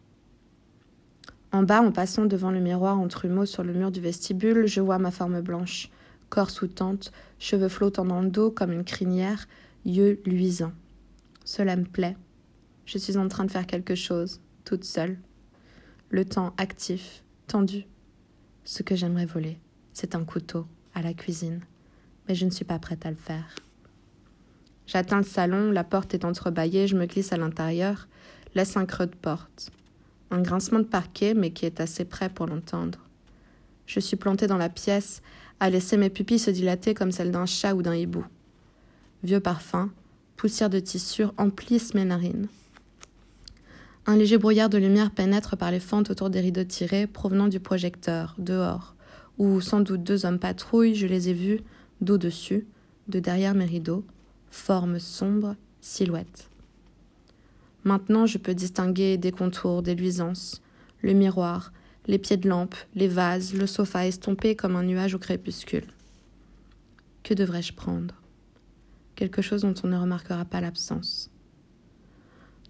En 1.53 1.65
bas, 1.65 1.83
en 1.83 1.91
passant 1.91 2.27
devant 2.27 2.51
le 2.51 2.61
miroir 2.61 2.99
en 2.99 3.09
trumeau 3.09 3.47
sur 3.47 3.65
le 3.65 3.73
mur 3.73 3.91
du 3.91 4.01
vestibule, 4.01 4.67
je 4.67 4.81
vois 4.81 4.99
ma 4.99 5.11
forme 5.11 5.41
blanche, 5.41 5.91
corps 6.31 6.51
sous 6.51 6.69
tente, 6.69 7.13
cheveux 7.39 7.69
flottant 7.69 8.07
dans 8.07 8.23
le 8.23 8.31
dos 8.31 8.51
comme 8.51 8.73
une 8.73 8.85
crinière, 8.85 9.47
yeux 9.85 10.21
luisants. 10.25 10.73
Cela 11.45 11.77
me 11.77 11.85
plaît. 11.85 12.17
Je 12.87 12.97
suis 12.97 13.19
en 13.19 13.29
train 13.29 13.45
de 13.45 13.51
faire 13.51 13.67
quelque 13.67 13.95
chose, 13.95 14.41
toute 14.65 14.85
seule. 14.85 15.19
Le 16.09 16.25
temps 16.25 16.55
actif, 16.57 17.23
tendu. 17.47 17.85
Ce 18.65 18.83
que 18.83 18.95
j'aimerais 18.95 19.27
voler, 19.27 19.59
c'est 19.93 20.15
un 20.15 20.25
couteau 20.25 20.67
à 20.95 21.03
la 21.03 21.13
cuisine, 21.13 21.61
mais 22.29 22.35
je 22.35 22.47
ne 22.47 22.51
suis 22.51 22.65
pas 22.65 22.79
prête 22.79 23.05
à 23.05 23.11
le 23.11 23.17
faire. 23.17 23.57
J'atteins 24.87 25.19
le 25.19 25.25
salon, 25.25 25.71
la 25.71 25.85
porte 25.85 26.15
est 26.15 26.25
entrebâillée, 26.25 26.89
je 26.89 26.97
me 26.97 27.07
glisse 27.07 27.33
à 27.33 27.37
l'intérieur, 27.37 28.09
laisse 28.55 28.77
un 28.77 28.87
creux 28.87 29.07
de 29.07 29.15
porte. 29.15 29.71
Un 30.31 30.43
grincement 30.43 30.81
de 30.81 30.85
parquet, 30.85 31.35
mais 31.35 31.51
qui 31.53 31.67
est 31.67 31.81
assez 31.81 32.05
près 32.05 32.29
pour 32.29 32.47
l'entendre. 32.47 32.99
Je 33.91 33.99
suis 33.99 34.17
plantée 34.17 34.47
dans 34.47 34.57
la 34.57 34.69
pièce, 34.69 35.21
à 35.59 35.69
laisser 35.69 35.97
mes 35.97 36.11
pupilles 36.11 36.39
se 36.39 36.53
dilater 36.53 36.95
comme 36.95 37.11
celles 37.11 37.33
d'un 37.33 37.45
chat 37.45 37.75
ou 37.75 37.83
d'un 37.83 37.97
hibou. 37.97 38.25
Vieux 39.25 39.41
parfum, 39.41 39.91
poussière 40.37 40.71
de 40.71 40.79
tissure 40.79 41.35
emplissent 41.39 41.95
mes 41.95 42.05
narines. 42.05 42.47
Un 44.07 44.15
léger 44.15 44.39
brouillard 44.39 44.69
de 44.69 44.79
lumière 44.79 45.11
pénètre 45.11 45.57
par 45.57 45.73
les 45.73 45.81
fentes 45.81 46.09
autour 46.09 46.31
des 46.31 46.39
rideaux 46.39 46.63
tirés 46.63 47.09
provenant 47.09 47.49
du 47.49 47.59
projecteur, 47.59 48.37
dehors, 48.39 48.95
où 49.39 49.61
sans 49.61 49.81
doute 49.81 50.05
deux 50.05 50.25
hommes 50.25 50.39
patrouillent, 50.39 50.95
je 50.95 51.09
les 51.09 51.29
ai 51.29 51.35
vus, 51.35 51.59
dos 52.01 52.17
dessus, 52.17 52.69
de 53.09 53.19
derrière 53.19 53.57
mes 53.57 53.65
rideaux, 53.65 54.05
formes 54.53 55.01
sombres, 55.01 55.57
silhouettes. 55.81 56.49
Maintenant, 57.83 58.25
je 58.25 58.39
peux 58.39 58.55
distinguer 58.55 59.17
des 59.17 59.33
contours, 59.33 59.83
des 59.83 59.97
luisances, 59.97 60.63
le 61.03 61.13
miroir, 61.13 61.73
les 62.11 62.19
pieds 62.19 62.37
de 62.37 62.49
lampe, 62.49 62.75
les 62.97 63.07
vases, 63.07 63.55
le 63.55 63.69
sofa 63.69 64.05
estompé 64.05 64.57
comme 64.57 64.75
un 64.75 64.83
nuage 64.83 65.15
au 65.15 65.21
crépuscule. 65.21 65.87
Que 67.23 67.35
devrais-je 67.35 67.73
prendre? 67.73 68.17
Quelque 69.15 69.43
chose 69.43 69.63
dont 69.63 69.75
on 69.85 69.87
ne 69.87 69.97
remarquera 69.97 70.45
pas 70.45 70.61
l'absence. 70.61 71.31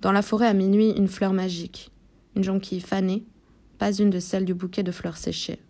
Dans 0.02 0.12
la 0.12 0.20
forêt 0.20 0.46
à 0.46 0.52
minuit, 0.52 0.90
une 0.90 1.08
fleur 1.08 1.32
magique, 1.32 1.90
une 2.36 2.44
jonquille 2.44 2.82
fanée, 2.82 3.24
pas 3.78 3.94
une 3.94 4.10
de 4.10 4.20
celles 4.20 4.44
du 4.44 4.52
bouquet 4.52 4.82
de 4.82 4.92
fleurs 4.92 5.16
séchées. 5.16 5.60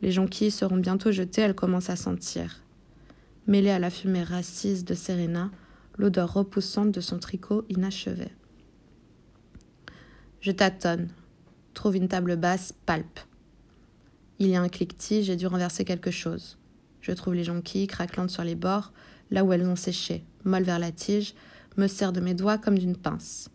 Les 0.00 0.12
jonquilles 0.12 0.52
seront 0.52 0.76
bientôt 0.76 1.10
jetées, 1.10 1.42
elles 1.42 1.56
commencent 1.56 1.90
à 1.90 1.96
sentir. 1.96 2.62
Mêlée 3.48 3.70
à 3.70 3.80
la 3.80 3.90
fumée 3.90 4.22
raciste 4.22 4.86
de 4.86 4.94
Serena, 4.94 5.50
l'odeur 5.98 6.34
repoussante 6.34 6.92
de 6.92 7.00
son 7.00 7.18
tricot 7.18 7.64
inachevé. 7.68 8.28
Je 10.40 10.52
tâtonne, 10.52 11.08
trouve 11.72 11.96
une 11.96 12.08
table 12.08 12.36
basse, 12.36 12.72
palpe. 12.86 13.20
Il 14.38 14.48
y 14.48 14.56
a 14.56 14.62
un 14.62 14.68
cliquetis, 14.68 15.22
j'ai 15.22 15.36
dû 15.36 15.46
renverser 15.46 15.84
quelque 15.84 16.10
chose. 16.10 16.58
Je 17.00 17.12
trouve 17.12 17.34
les 17.34 17.44
jonquilles 17.44 17.86
craquelantes 17.86 18.30
sur 18.30 18.44
les 18.44 18.54
bords, 18.54 18.92
là 19.30 19.44
où 19.44 19.52
elles 19.52 19.66
ont 19.66 19.76
séché, 19.76 20.24
molles 20.44 20.64
vers 20.64 20.78
la 20.78 20.92
tige, 20.92 21.34
me 21.76 21.86
serre 21.86 22.12
de 22.12 22.20
mes 22.20 22.34
doigts 22.34 22.58
comme 22.58 22.78
d'une 22.78 22.96
pince. 22.96 23.50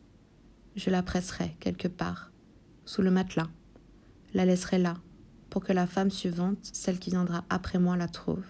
Je 0.75 0.89
la 0.89 1.03
presserai 1.03 1.55
quelque 1.59 1.87
part, 1.87 2.31
sous 2.85 3.01
le 3.01 3.11
matelas, 3.11 3.49
la 4.33 4.45
laisserai 4.45 4.77
là, 4.79 4.97
pour 5.49 5.63
que 5.63 5.73
la 5.73 5.87
femme 5.87 6.11
suivante, 6.11 6.59
celle 6.61 6.99
qui 6.99 7.09
viendra 7.09 7.45
après 7.49 7.79
moi, 7.79 7.97
la 7.97 8.07
trouve. 8.07 8.45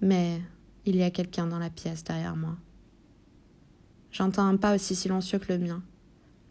Mais 0.00 0.40
il 0.86 0.96
y 0.96 1.02
a 1.02 1.10
quelqu'un 1.10 1.46
dans 1.46 1.58
la 1.58 1.70
pièce 1.70 2.04
derrière 2.04 2.36
moi. 2.36 2.56
J'entends 4.10 4.46
un 4.46 4.56
pas 4.56 4.74
aussi 4.74 4.96
silencieux 4.96 5.38
que 5.38 5.52
le 5.52 5.58
mien 5.58 5.82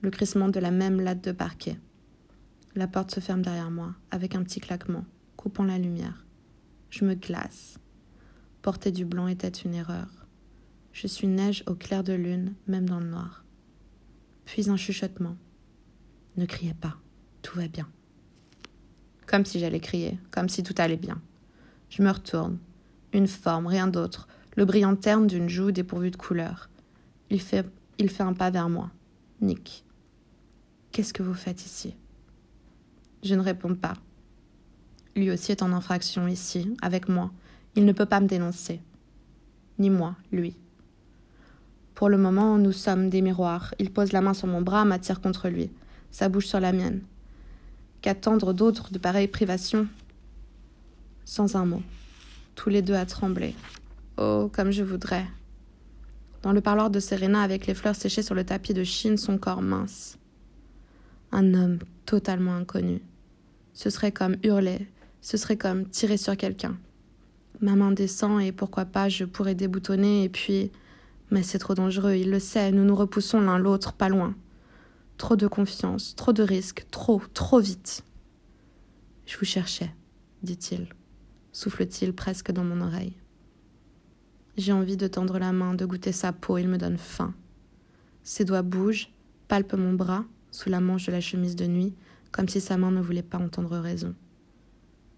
le 0.02 0.10
crissement 0.12 0.50
de 0.50 0.60
la 0.60 0.72
même 0.72 1.02
latte 1.02 1.24
de 1.24 1.32
parquet. 1.32 1.78
La 2.76 2.88
porte 2.88 3.12
se 3.12 3.20
ferme 3.20 3.42
derrière 3.42 3.72
moi, 3.72 3.96
avec 4.12 4.36
un 4.36 4.44
petit 4.44 4.60
claquement, 4.60 5.06
coupant 5.36 5.66
la 5.66 5.78
lumière. 5.78 6.26
Je 6.90 7.06
me 7.06 7.16
glace. 7.16 7.80
Porter 8.62 8.92
du 8.92 9.06
blanc 9.06 9.28
était 9.28 9.48
une 9.48 9.74
erreur. 9.74 10.08
Je 10.94 11.08
suis 11.08 11.28
neige 11.28 11.64
au 11.68 11.76
clair 11.76 12.04
de 12.04 12.14
lune, 12.14 12.54
même 12.68 12.88
dans 12.88 13.00
le 13.00 13.08
noir. 13.08 13.44
Puis 14.46 14.70
un 14.70 14.78
chuchotement. 14.78 15.38
Ne 16.38 16.46
criez 16.46 16.74
pas, 16.74 16.96
tout 17.42 17.58
va 17.58 17.68
bien. 17.68 17.88
Comme 19.26 19.46
si 19.46 19.60
j'allais 19.60 19.80
crier, 19.80 20.20
comme 20.32 20.50
si 20.50 20.64
tout 20.64 20.76
allait 20.78 20.98
bien. 20.98 21.22
Je 21.90 22.02
me 22.02 22.12
retourne. 22.12 22.58
Une 23.14 23.28
forme, 23.28 23.68
rien 23.68 23.88
d'autre, 23.88 24.28
le 24.56 24.66
brillant 24.66 24.96
terne 24.96 25.28
d'une 25.28 25.50
joue 25.50 25.72
dépourvue 25.72 26.12
de 26.12 26.18
couleur. 26.18 26.70
Il 27.30 27.42
fait, 27.42 27.66
il 27.98 28.10
fait 28.10 28.24
un 28.24 28.34
pas 28.34 28.50
vers 28.50 28.70
moi. 28.70 28.92
Nick. 29.42 29.86
Qu'est-ce 30.92 31.14
que 31.14 31.24
vous 31.24 31.34
faites 31.34 31.66
ici? 31.66 31.96
Je 33.24 33.36
ne 33.36 33.42
réponds 33.42 33.76
pas. 33.76 33.94
Lui 35.16 35.30
aussi 35.32 35.52
est 35.52 35.62
en 35.62 35.72
infraction 35.72 36.28
ici, 36.28 36.76
avec 36.82 37.10
moi. 37.10 37.32
Il 37.76 37.86
ne 37.86 37.92
peut 37.92 38.06
pas 38.06 38.20
me 38.20 38.28
dénoncer. 38.28 38.82
Ni 39.78 39.90
moi, 39.90 40.16
lui. 40.32 40.56
Pour 41.96 42.10
le 42.10 42.18
moment, 42.18 42.58
nous 42.58 42.72
sommes 42.72 43.10
des 43.10 43.22
miroirs. 43.22 43.74
Il 43.78 43.92
pose 43.92 44.14
la 44.14 44.22
main 44.22 44.34
sur 44.34 44.48
mon 44.48 44.62
bras, 44.62 44.86
m'attire 44.86 45.22
contre 45.22 45.50
lui, 45.50 45.70
sa 46.12 46.30
bouche 46.30 46.48
sur 46.48 46.60
la 46.60 46.72
mienne. 46.72 47.02
Qu'attendre 48.02 48.54
d'autres 48.54 48.92
de 48.92 48.98
pareilles 48.98 49.28
privations 49.28 49.88
Sans 51.26 51.56
un 51.56 51.66
mot. 51.66 51.84
Tous 52.56 52.70
les 52.70 52.82
deux 52.82 52.96
à 52.96 53.06
trembler. 53.06 53.54
Oh, 54.18 54.50
comme 54.52 54.72
je 54.72 54.84
voudrais. 54.84 55.26
Dans 56.42 56.54
le 56.54 56.62
parloir 56.62 56.90
de 56.90 57.00
Serena, 57.00 57.42
avec 57.42 57.68
les 57.68 57.74
fleurs 57.74 57.96
séchées 57.96 58.24
sur 58.24 58.36
le 58.36 58.46
tapis 58.46 58.74
de 58.74 58.84
Chine, 58.86 59.18
son 59.18 59.38
corps 59.38 59.62
mince 59.62 60.19
un 61.32 61.54
homme 61.54 61.80
totalement 62.06 62.56
inconnu. 62.56 63.02
Ce 63.74 63.90
serait 63.90 64.12
comme 64.12 64.36
hurler, 64.44 64.88
ce 65.22 65.38
serait 65.38 65.58
comme 65.58 65.88
tirer 65.88 66.18
sur 66.18 66.36
quelqu'un. 66.36 66.78
Ma 67.62 67.76
main 67.76 67.92
descend 67.92 68.42
et 68.42 68.52
pourquoi 68.52 68.86
pas 68.86 69.10
je 69.10 69.26
pourrais 69.26 69.56
déboutonner 69.56 70.24
et 70.24 70.30
puis... 70.30 70.72
Mais 71.32 71.44
c'est 71.44 71.60
trop 71.60 71.76
dangereux, 71.76 72.16
il 72.16 72.32
le 72.32 72.40
sait, 72.40 72.72
nous 72.72 72.84
nous 72.84 72.96
repoussons 72.96 73.40
l'un 73.40 73.60
l'autre 73.60 73.94
pas 73.94 74.10
loin. 74.10 74.34
Trop 75.18 75.36
de 75.36 75.48
confiance, 75.48 76.16
trop 76.16 76.34
de 76.34 76.42
risques, 76.42 76.88
trop, 76.90 77.22
trop 77.36 77.60
vite. 77.60 78.04
Je 79.28 79.38
vous 79.38 79.46
cherchais, 79.46 79.94
dit-il, 80.42 80.88
souffle-t-il 81.52 82.14
presque 82.14 82.52
dans 82.52 82.64
mon 82.64 82.82
oreille. 82.82 83.14
J'ai 84.58 84.74
envie 84.74 84.98
de 84.98 85.06
tendre 85.06 85.38
la 85.38 85.52
main, 85.52 85.76
de 85.76 85.86
goûter 85.86 86.12
sa 86.12 86.34
peau, 86.34 86.58
il 86.58 86.68
me 86.68 86.80
donne 86.80 86.98
faim. 86.98 87.36
Ses 88.24 88.44
doigts 88.44 88.64
bougent, 88.64 89.12
palpent 89.48 89.78
mon 89.78 89.94
bras, 89.94 90.26
sous 90.52 90.70
la 90.70 90.80
manche 90.80 91.06
de 91.06 91.12
la 91.12 91.22
chemise 91.22 91.56
de 91.56 91.66
nuit, 91.66 91.94
comme 92.32 92.48
si 92.48 92.62
sa 92.62 92.78
main 92.78 92.92
ne 92.92 93.02
voulait 93.02 93.24
pas 93.24 93.38
entendre 93.38 93.78
raison. 93.78 94.16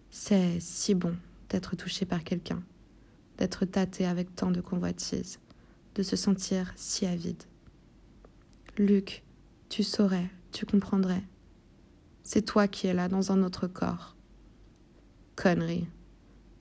C'est 0.10 0.60
si 0.60 0.94
bon 0.94 1.16
d'être 1.50 1.76
touché 1.76 2.06
par 2.06 2.24
quelqu'un, 2.24 2.62
d'être 3.38 3.66
tâté 3.66 4.06
avec 4.06 4.36
tant 4.36 4.52
de 4.52 4.62
convoitise, 4.62 5.40
de 5.96 6.04
se 6.04 6.16
sentir 6.16 6.72
si 6.76 7.06
avide. 7.06 7.44
Luc, 8.78 9.24
tu 9.70 9.84
saurais, 9.84 10.30
tu 10.52 10.66
comprendrais. 10.66 11.24
C'est 12.24 12.44
toi 12.44 12.68
qui 12.68 12.88
es 12.88 12.94
là 12.94 13.08
dans 13.08 13.32
un 13.32 13.44
autre 13.44 13.68
corps. 13.68 14.16
Connerie. 15.36 15.88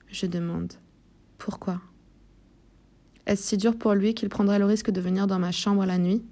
Je 0.07 0.25
demande. 0.25 0.73
Pourquoi? 1.37 1.81
Est-ce 3.25 3.43
si 3.43 3.57
dur 3.57 3.77
pour 3.77 3.93
lui 3.93 4.13
qu'il 4.13 4.29
prendrait 4.29 4.59
le 4.59 4.65
risque 4.65 4.91
de 4.91 4.99
venir 4.99 5.27
dans 5.27 5.39
ma 5.39 5.51
chambre 5.51 5.85
la 5.85 5.97
nuit? 5.97 6.23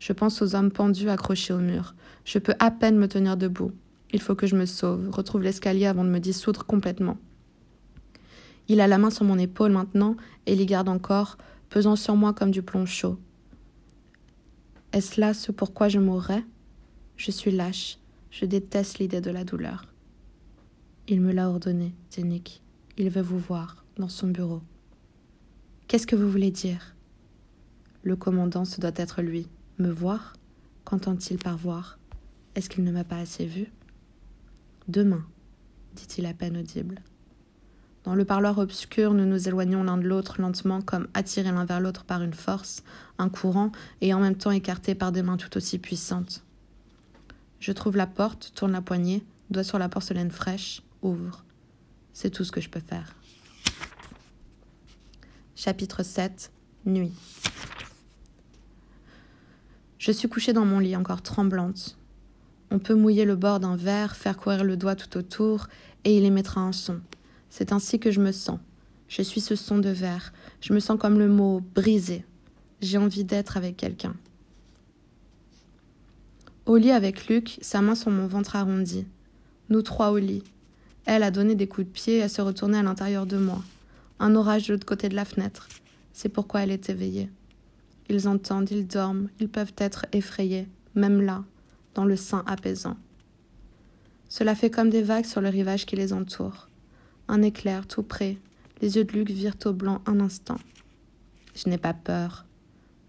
Je 0.00 0.12
pense 0.12 0.42
aux 0.42 0.56
hommes 0.56 0.72
pendus 0.72 1.08
accrochés 1.08 1.52
au 1.52 1.58
mur. 1.58 1.94
Je 2.24 2.38
peux 2.38 2.54
à 2.58 2.72
peine 2.72 2.98
me 2.98 3.06
tenir 3.06 3.36
debout. 3.36 3.70
Il 4.12 4.20
faut 4.20 4.34
que 4.34 4.46
je 4.46 4.56
me 4.56 4.66
sauve, 4.66 5.08
retrouve 5.10 5.42
l'escalier 5.42 5.86
avant 5.86 6.02
de 6.02 6.08
me 6.08 6.18
dissoudre 6.18 6.66
complètement. 6.66 7.18
Il 8.66 8.80
a 8.80 8.88
la 8.88 8.98
main 8.98 9.10
sur 9.10 9.24
mon 9.24 9.38
épaule 9.38 9.72
maintenant 9.72 10.16
et 10.46 10.56
l'y 10.56 10.66
garde 10.66 10.88
encore, 10.88 11.38
pesant 11.68 11.96
sur 11.96 12.16
moi 12.16 12.32
comme 12.32 12.50
du 12.50 12.62
plomb 12.62 12.86
chaud. 12.86 13.18
Est-ce 14.92 15.20
là 15.20 15.34
ce 15.34 15.52
pourquoi 15.52 15.88
je 15.88 15.98
mourrais? 15.98 16.44
Je 17.16 17.30
suis 17.30 17.50
lâche, 17.50 17.98
je 18.30 18.46
déteste 18.46 18.98
l'idée 18.98 19.20
de 19.20 19.30
la 19.30 19.44
douleur. 19.44 19.86
Il 21.06 21.20
me 21.20 21.32
l'a 21.32 21.48
ordonné, 21.48 21.94
Nick. 22.18 22.62
Il 22.96 23.10
veut 23.10 23.22
vous 23.22 23.38
voir, 23.38 23.84
dans 23.96 24.08
son 24.08 24.28
bureau. 24.28 24.62
Qu'est-ce 25.88 26.06
que 26.06 26.16
vous 26.16 26.30
voulez 26.30 26.50
dire? 26.50 26.94
Le 28.02 28.16
commandant, 28.16 28.64
ce 28.64 28.80
doit 28.80 28.92
être 28.96 29.20
lui. 29.22 29.46
Me 29.80 29.90
voir 29.90 30.34
Qu'entend-il 30.84 31.38
par 31.38 31.56
voir? 31.56 31.98
Est-ce 32.54 32.68
qu'il 32.68 32.84
ne 32.84 32.92
m'a 32.92 33.02
pas 33.02 33.16
assez 33.16 33.46
vu? 33.46 33.72
Demain, 34.88 35.24
dit-il 35.94 36.26
à 36.26 36.34
peine 36.34 36.58
audible. 36.58 37.00
Dans 38.04 38.14
le 38.14 38.26
parloir 38.26 38.58
obscur, 38.58 39.14
nous 39.14 39.24
nous 39.24 39.48
éloignons 39.48 39.82
l'un 39.82 39.96
de 39.96 40.06
l'autre 40.06 40.38
lentement, 40.38 40.82
comme 40.82 41.08
attirés 41.14 41.50
l'un 41.50 41.64
vers 41.64 41.80
l'autre 41.80 42.04
par 42.04 42.20
une 42.20 42.34
force, 42.34 42.82
un 43.16 43.30
courant, 43.30 43.72
et 44.02 44.12
en 44.12 44.20
même 44.20 44.36
temps 44.36 44.50
écartés 44.50 44.94
par 44.94 45.12
des 45.12 45.22
mains 45.22 45.38
tout 45.38 45.56
aussi 45.56 45.78
puissantes. 45.78 46.44
Je 47.58 47.72
trouve 47.72 47.96
la 47.96 48.06
porte, 48.06 48.52
tourne 48.54 48.72
la 48.72 48.82
poignée, 48.82 49.24
doigt 49.48 49.64
sur 49.64 49.78
la 49.78 49.88
porcelaine 49.88 50.30
fraîche, 50.30 50.82
ouvre. 51.00 51.42
C'est 52.12 52.28
tout 52.28 52.44
ce 52.44 52.52
que 52.52 52.60
je 52.60 52.68
peux 52.68 52.80
faire. 52.80 53.14
Chapitre 55.56 56.02
7 56.02 56.52
Nuit. 56.84 57.14
Je 60.00 60.12
suis 60.12 60.30
couchée 60.30 60.54
dans 60.54 60.64
mon 60.64 60.78
lit, 60.78 60.96
encore 60.96 61.20
tremblante. 61.20 61.98
On 62.70 62.78
peut 62.78 62.94
mouiller 62.94 63.26
le 63.26 63.36
bord 63.36 63.60
d'un 63.60 63.76
verre, 63.76 64.16
faire 64.16 64.38
courir 64.38 64.64
le 64.64 64.78
doigt 64.78 64.96
tout 64.96 65.18
autour, 65.18 65.68
et 66.04 66.16
il 66.16 66.24
émettra 66.24 66.62
un 66.62 66.72
son. 66.72 67.00
C'est 67.50 67.70
ainsi 67.70 68.00
que 68.00 68.10
je 68.10 68.22
me 68.22 68.32
sens. 68.32 68.58
Je 69.08 69.20
suis 69.20 69.42
ce 69.42 69.56
son 69.56 69.76
de 69.76 69.90
verre. 69.90 70.32
Je 70.62 70.72
me 70.72 70.80
sens 70.80 70.98
comme 70.98 71.18
le 71.18 71.28
mot 71.28 71.60
brisé. 71.74 72.24
J'ai 72.80 72.96
envie 72.96 73.24
d'être 73.24 73.58
avec 73.58 73.76
quelqu'un. 73.76 74.14
Au 76.64 76.78
lit 76.78 76.92
avec 76.92 77.28
Luc, 77.28 77.58
sa 77.60 77.82
main 77.82 77.94
sur 77.94 78.10
mon 78.10 78.26
ventre 78.26 78.56
arrondi. 78.56 79.06
Nous 79.68 79.82
trois 79.82 80.12
au 80.12 80.18
lit. 80.18 80.44
Elle 81.04 81.24
a 81.24 81.30
donné 81.30 81.54
des 81.54 81.68
coups 81.68 81.86
de 81.86 81.92
pied 81.92 82.18
et 82.20 82.28
se 82.28 82.40
retourner 82.40 82.78
à 82.78 82.82
l'intérieur 82.82 83.26
de 83.26 83.36
moi. 83.36 83.62
Un 84.18 84.34
orage 84.34 84.66
de 84.66 84.72
l'autre 84.72 84.86
côté 84.86 85.10
de 85.10 85.16
la 85.16 85.26
fenêtre. 85.26 85.68
C'est 86.14 86.30
pourquoi 86.30 86.62
elle 86.62 86.70
est 86.70 86.88
éveillée. 86.88 87.28
Ils 88.10 88.26
entendent, 88.26 88.72
ils 88.72 88.88
dorment, 88.88 89.28
ils 89.38 89.48
peuvent 89.48 89.72
être 89.78 90.04
effrayés, 90.10 90.66
même 90.96 91.22
là, 91.22 91.44
dans 91.94 92.04
le 92.04 92.16
sein 92.16 92.42
apaisant. 92.44 92.96
Cela 94.28 94.56
fait 94.56 94.68
comme 94.68 94.90
des 94.90 95.02
vagues 95.02 95.26
sur 95.26 95.40
le 95.40 95.48
rivage 95.48 95.86
qui 95.86 95.94
les 95.94 96.12
entoure. 96.12 96.68
Un 97.28 97.40
éclair 97.42 97.86
tout 97.86 98.02
près, 98.02 98.36
les 98.82 98.96
yeux 98.96 99.04
de 99.04 99.12
Luc 99.12 99.30
virent 99.30 99.54
au 99.64 99.72
blanc 99.72 100.02
un 100.06 100.18
instant. 100.18 100.58
Je 101.54 101.68
n'ai 101.68 101.78
pas 101.78 101.94
peur. 101.94 102.46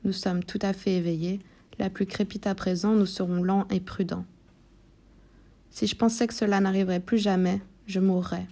Nous 0.03 0.13
sommes 0.13 0.43
tout 0.43 0.59
à 0.61 0.71
fait 0.71 0.97
éveillés. 0.97 1.39
La 1.79 1.89
pluie 1.89 2.05
crépite 2.05 2.45
à 2.45 2.53
présent, 2.53 2.93
nous 2.93 3.07
serons 3.07 3.41
lents 3.41 3.67
et 3.71 3.79
prudents. 3.79 4.25
Si 5.71 5.87
je 5.87 5.95
pensais 5.95 6.27
que 6.27 6.33
cela 6.35 6.59
n'arriverait 6.59 6.99
plus 6.99 7.17
jamais, 7.17 7.59
je 7.87 7.99
mourrais. 7.99 8.45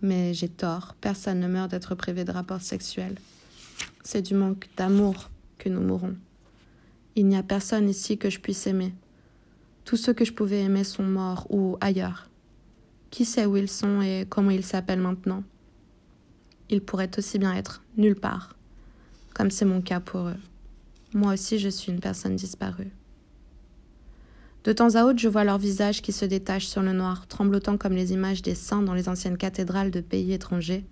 Mais 0.00 0.32
j'ai 0.32 0.48
tort, 0.48 0.94
personne 1.00 1.40
ne 1.40 1.48
meurt 1.48 1.72
d'être 1.72 1.96
privé 1.96 2.24
de 2.24 2.30
rapports 2.30 2.62
sexuels. 2.62 3.18
C'est 4.04 4.22
du 4.22 4.34
manque 4.34 4.68
d'amour 4.76 5.28
nous 5.68 5.82
mourrons. 5.82 6.16
Il 7.16 7.26
n'y 7.26 7.36
a 7.36 7.42
personne 7.42 7.88
ici 7.88 8.18
que 8.18 8.30
je 8.30 8.40
puisse 8.40 8.66
aimer. 8.66 8.94
Tous 9.84 9.96
ceux 9.96 10.12
que 10.12 10.24
je 10.24 10.32
pouvais 10.32 10.60
aimer 10.60 10.84
sont 10.84 11.02
morts 11.02 11.46
ou 11.50 11.76
ailleurs. 11.80 12.30
Qui 13.10 13.24
sait 13.24 13.46
où 13.46 13.56
ils 13.56 13.68
sont 13.68 14.00
et 14.00 14.26
comment 14.28 14.50
ils 14.50 14.64
s'appellent 14.64 15.00
maintenant 15.00 15.42
Ils 16.68 16.80
pourraient 16.80 17.10
aussi 17.18 17.38
bien 17.38 17.54
être 17.54 17.82
nulle 17.96 18.14
part, 18.14 18.56
comme 19.34 19.50
c'est 19.50 19.64
mon 19.64 19.80
cas 19.80 20.00
pour 20.00 20.28
eux. 20.28 20.38
Moi 21.12 21.32
aussi, 21.32 21.58
je 21.58 21.68
suis 21.68 21.90
une 21.90 21.98
personne 21.98 22.36
disparue. 22.36 22.92
De 24.62 24.72
temps 24.72 24.94
à 24.94 25.04
autre, 25.04 25.18
je 25.18 25.28
vois 25.28 25.42
leurs 25.42 25.58
visages 25.58 26.02
qui 26.02 26.12
se 26.12 26.24
détachent 26.24 26.68
sur 26.68 26.82
le 26.82 26.92
noir, 26.92 27.26
tremblotant 27.26 27.78
comme 27.78 27.94
les 27.94 28.12
images 28.12 28.42
des 28.42 28.54
saints 28.54 28.82
dans 28.82 28.94
les 28.94 29.08
anciennes 29.08 29.38
cathédrales 29.38 29.90
de 29.90 30.00
pays 30.00 30.32
étrangers, 30.32 30.84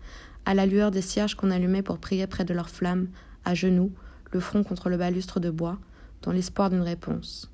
à 0.47 0.55
la 0.55 0.65
lueur 0.65 0.91
des 0.91 1.03
cierges 1.03 1.35
qu'on 1.35 1.51
allumait 1.51 1.83
pour 1.83 1.99
prier 1.99 2.27
près 2.27 2.47
de 2.47 2.55
leurs 2.55 2.71
flammes, 2.71 3.09
à 3.45 3.55
genoux, 3.55 3.93
le 4.33 4.41
front 4.41 4.63
contre 4.63 4.89
le 4.89 4.97
balustre 4.97 5.41
de 5.41 5.51
bois, 5.51 5.79
dans 6.23 6.33
l'espoir 6.33 6.71
d'une 6.71 6.83
réponse. 6.83 7.51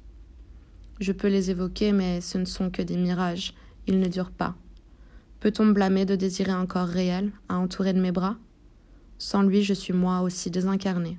Je 1.01 1.13
peux 1.13 1.29
les 1.29 1.51
évoquer, 1.51 1.93
mais 1.93 2.21
ce 2.21 2.39
ne 2.39 2.45
sont 2.45 2.71
que 2.71 2.83
des 2.83 2.97
mirages, 2.97 3.55
ils 3.87 3.99
ne 3.99 4.09
durent 4.09 4.31
pas. 4.31 4.55
Peut-on 5.41 5.67
me 5.67 5.73
blâmer 5.73 6.07
de 6.07 6.17
désirer 6.17 6.53
un 6.53 6.67
corps 6.67 6.89
réel, 6.89 7.33
à 7.49 7.57
entourer 7.57 7.93
de 7.93 8.01
mes 8.01 8.13
bras? 8.13 8.37
Sans 9.19 9.43
lui, 9.43 9.63
je 9.63 9.75
suis 9.75 9.93
moi 9.93 10.21
aussi 10.21 10.51
désincarné. 10.51 11.19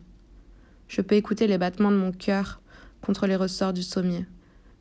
Je 0.88 1.02
peux 1.02 1.16
écouter 1.16 1.48
les 1.48 1.58
battements 1.58 1.92
de 1.92 1.98
mon 1.98 2.12
cœur 2.12 2.62
contre 3.02 3.28
les 3.28 3.36
ressorts 3.36 3.74
du 3.74 3.84
sommier. 3.84 4.26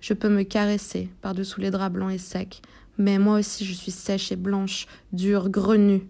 Je 0.00 0.14
peux 0.14 0.28
me 0.28 0.42
caresser 0.42 1.10
par-dessous 1.20 1.60
les 1.60 1.70
draps 1.70 1.94
blancs 1.94 2.12
et 2.12 2.18
secs, 2.18 2.62
mais 2.98 3.18
moi 3.18 3.38
aussi 3.38 3.64
je 3.64 3.72
suis 3.72 3.90
sèche 3.90 4.32
et 4.32 4.36
blanche, 4.36 4.86
dure, 5.12 5.48
grenue. 5.48 6.08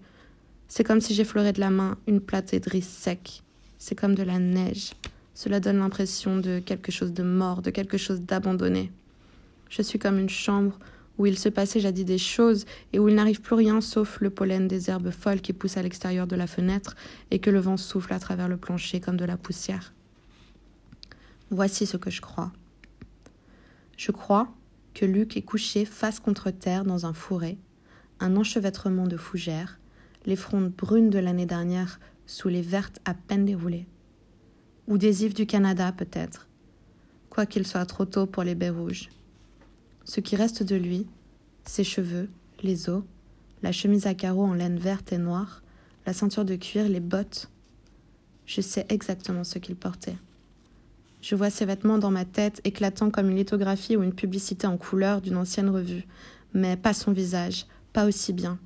C'est 0.69 0.85
comme 0.85 1.01
si 1.01 1.15
j'effleurais 1.15 1.53
de 1.53 1.61
la 1.61 1.71
main 1.71 1.97
une 2.07 2.21
plate 2.21 2.55
de 2.55 2.81
sec. 2.81 3.43
C'est 3.87 3.95
comme 3.95 4.15
de 4.15 4.23
la 4.23 4.39
neige. 4.39 4.95
Cela 5.35 5.61
donne 5.61 5.77
l'impression 5.77 6.39
de 6.39 6.59
quelque 6.59 6.91
chose 6.91 7.13
de 7.13 7.23
mort, 7.23 7.61
de 7.61 7.69
quelque 7.69 7.99
chose 7.99 8.23
d'abandonné. 8.23 8.91
Je 9.69 9.83
suis 9.83 9.99
comme 9.99 10.19
une 10.19 10.31
chambre 10.31 10.79
où 11.19 11.27
il 11.27 11.39
se 11.39 11.51
passait 11.51 11.81
jadis 11.81 12.07
des 12.07 12.17
choses 12.17 12.65
et 12.95 12.99
où 12.99 13.11
il 13.11 13.15
n'arrive 13.15 13.43
plus 13.43 13.57
rien 13.57 13.83
sauf 13.83 14.23
le 14.23 14.31
pollen 14.31 14.69
des 14.69 14.89
herbes 14.89 15.11
folles 15.11 15.43
qui 15.43 15.53
poussent 15.53 15.77
à 15.77 15.83
l'extérieur 15.83 16.27
de 16.27 16.35
la 16.35 16.47
fenêtre 16.47 16.97
et 17.31 17.41
que 17.41 17.51
le 17.51 17.59
vent 17.59 17.77
souffle 17.77 18.15
à 18.15 18.19
travers 18.19 18.49
le 18.49 18.57
plancher 18.57 19.01
comme 19.01 19.19
de 19.19 19.27
la 19.27 19.37
poussière. 19.37 19.93
Voici 21.51 21.85
ce 21.85 21.99
que 21.99 22.09
je 22.09 22.23
crois. 22.23 22.53
Je 23.99 24.13
crois 24.13 24.49
que 24.95 25.05
Luc 25.05 25.37
est 25.37 25.43
couché 25.43 25.85
face 25.85 26.21
contre 26.21 26.51
terre 26.51 26.87
dans 26.87 27.05
un 27.05 27.13
fourré, 27.13 27.59
un 28.19 28.35
enchevêtrement 28.37 29.07
de 29.07 29.19
fougères, 29.19 29.79
les 30.25 30.37
frondes 30.37 30.71
brunes 30.71 31.11
de 31.11 31.19
l'année 31.19 31.45
dernière 31.45 32.01
sous 32.27 32.49
les 32.49 32.63
vertes 32.63 33.01
à 33.05 33.15
peine 33.15 33.45
déroulées. 33.45 33.87
Ou 34.87 34.99
des 34.99 35.25
ifs 35.25 35.35
du 35.35 35.47
Canada, 35.47 35.93
peut-être, 35.93 36.49
quoiqu'il 37.31 37.67
soit 37.67 37.87
trop 37.87 38.05
tôt 38.05 38.27
pour 38.27 38.43
les 38.43 38.55
baies 38.55 38.71
rouges. 38.71 39.09
Ce 40.05 40.21
qui 40.21 40.37
reste 40.37 40.63
de 40.63 40.77
lui, 40.77 41.07
ses 41.65 41.85
cheveux, 41.85 42.29
les 42.63 42.89
os, 42.89 43.03
la 43.63 43.73
chemise 43.73 44.07
à 44.07 44.15
carreaux 44.15 44.45
en 44.45 44.55
laine 44.55 44.79
verte 44.79 45.13
et 45.13 45.19
noire, 45.19 45.63
la 46.07 46.13
ceinture 46.13 46.45
de 46.45 46.57
cuir, 46.57 46.89
les 46.89 47.01
bottes. 47.01 47.51
Je 48.47 48.61
sais 48.61 48.85
exactement 48.91 49.45
ce 49.45 49.59
qu'il 49.59 49.75
portait. 49.75 50.17
Je 51.23 51.35
vois 51.35 51.49
ses 51.49 51.65
vêtements 51.65 51.97
dans 51.97 52.11
ma 52.11 52.27
tête, 52.27 52.61
éclatant 52.65 53.11
comme 53.11 53.31
une 53.31 53.37
lithographie 53.37 53.97
ou 53.97 54.03
une 54.03 54.13
publicité 54.13 54.67
en 54.67 54.77
couleur 54.77 55.23
d'une 55.23 55.39
ancienne 55.39 55.71
revue, 55.71 56.07
mais 56.53 56.77
pas 56.77 56.93
son 56.93 57.13
visage, 57.13 57.65
pas 57.95 58.05
aussi 58.05 58.35
bien. 58.35 58.59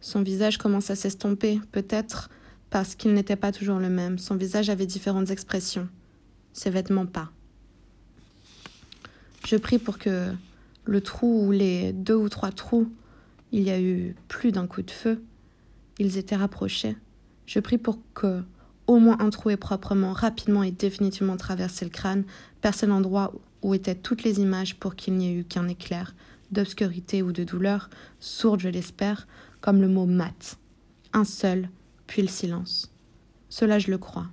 Son 0.00 0.22
visage 0.22 0.58
commence 0.58 0.90
à 0.90 0.96
s'estomper, 0.96 1.60
peut-être 1.70 2.30
parce 2.70 2.94
qu'il 2.94 3.14
n'était 3.14 3.36
pas 3.36 3.52
toujours 3.52 3.78
le 3.78 3.88
même. 3.88 4.18
Son 4.18 4.36
visage 4.36 4.70
avait 4.70 4.86
différentes 4.86 5.30
expressions. 5.30 5.88
Ses 6.52 6.70
vêtements 6.70 7.06
pas. 7.06 7.30
Je 9.46 9.56
prie 9.56 9.78
pour 9.78 9.98
que 9.98 10.32
le 10.84 11.00
trou 11.00 11.46
ou 11.46 11.52
les 11.52 11.92
deux 11.92 12.14
ou 12.14 12.28
trois 12.28 12.50
trous, 12.50 12.90
il 13.52 13.62
y 13.62 13.70
a 13.70 13.80
eu 13.80 14.14
plus 14.28 14.52
d'un 14.52 14.66
coup 14.66 14.82
de 14.82 14.90
feu, 14.90 15.22
ils 15.98 16.18
étaient 16.18 16.36
rapprochés. 16.36 16.96
Je 17.46 17.60
prie 17.60 17.78
pour 17.78 17.98
que 18.14 18.42
au 18.86 18.98
moins 18.98 19.18
un 19.20 19.30
trou 19.30 19.50
ait 19.50 19.56
proprement, 19.56 20.12
rapidement 20.12 20.62
et 20.62 20.70
définitivement 20.70 21.36
traversé 21.36 21.84
le 21.84 21.90
crâne, 21.90 22.24
percé 22.60 22.86
l'endroit 22.86 23.32
où 23.62 23.74
étaient 23.74 23.94
toutes 23.94 24.22
les 24.22 24.40
images 24.40 24.76
pour 24.76 24.96
qu'il 24.96 25.14
n'y 25.14 25.28
ait 25.28 25.34
eu 25.34 25.44
qu'un 25.44 25.68
éclair 25.68 26.14
d'obscurité 26.50 27.22
ou 27.22 27.32
de 27.32 27.44
douleur, 27.44 27.90
sourde 28.20 28.60
je 28.60 28.68
l'espère, 28.68 29.26
comme 29.60 29.80
le 29.80 29.88
mot 29.88 30.06
mat. 30.06 30.58
Un 31.12 31.24
seul, 31.24 31.68
puis 32.08 32.22
le 32.22 32.28
silence. 32.28 32.92
Cela 33.48 33.78
je 33.78 33.92
le 33.92 33.98
crois. 33.98 34.26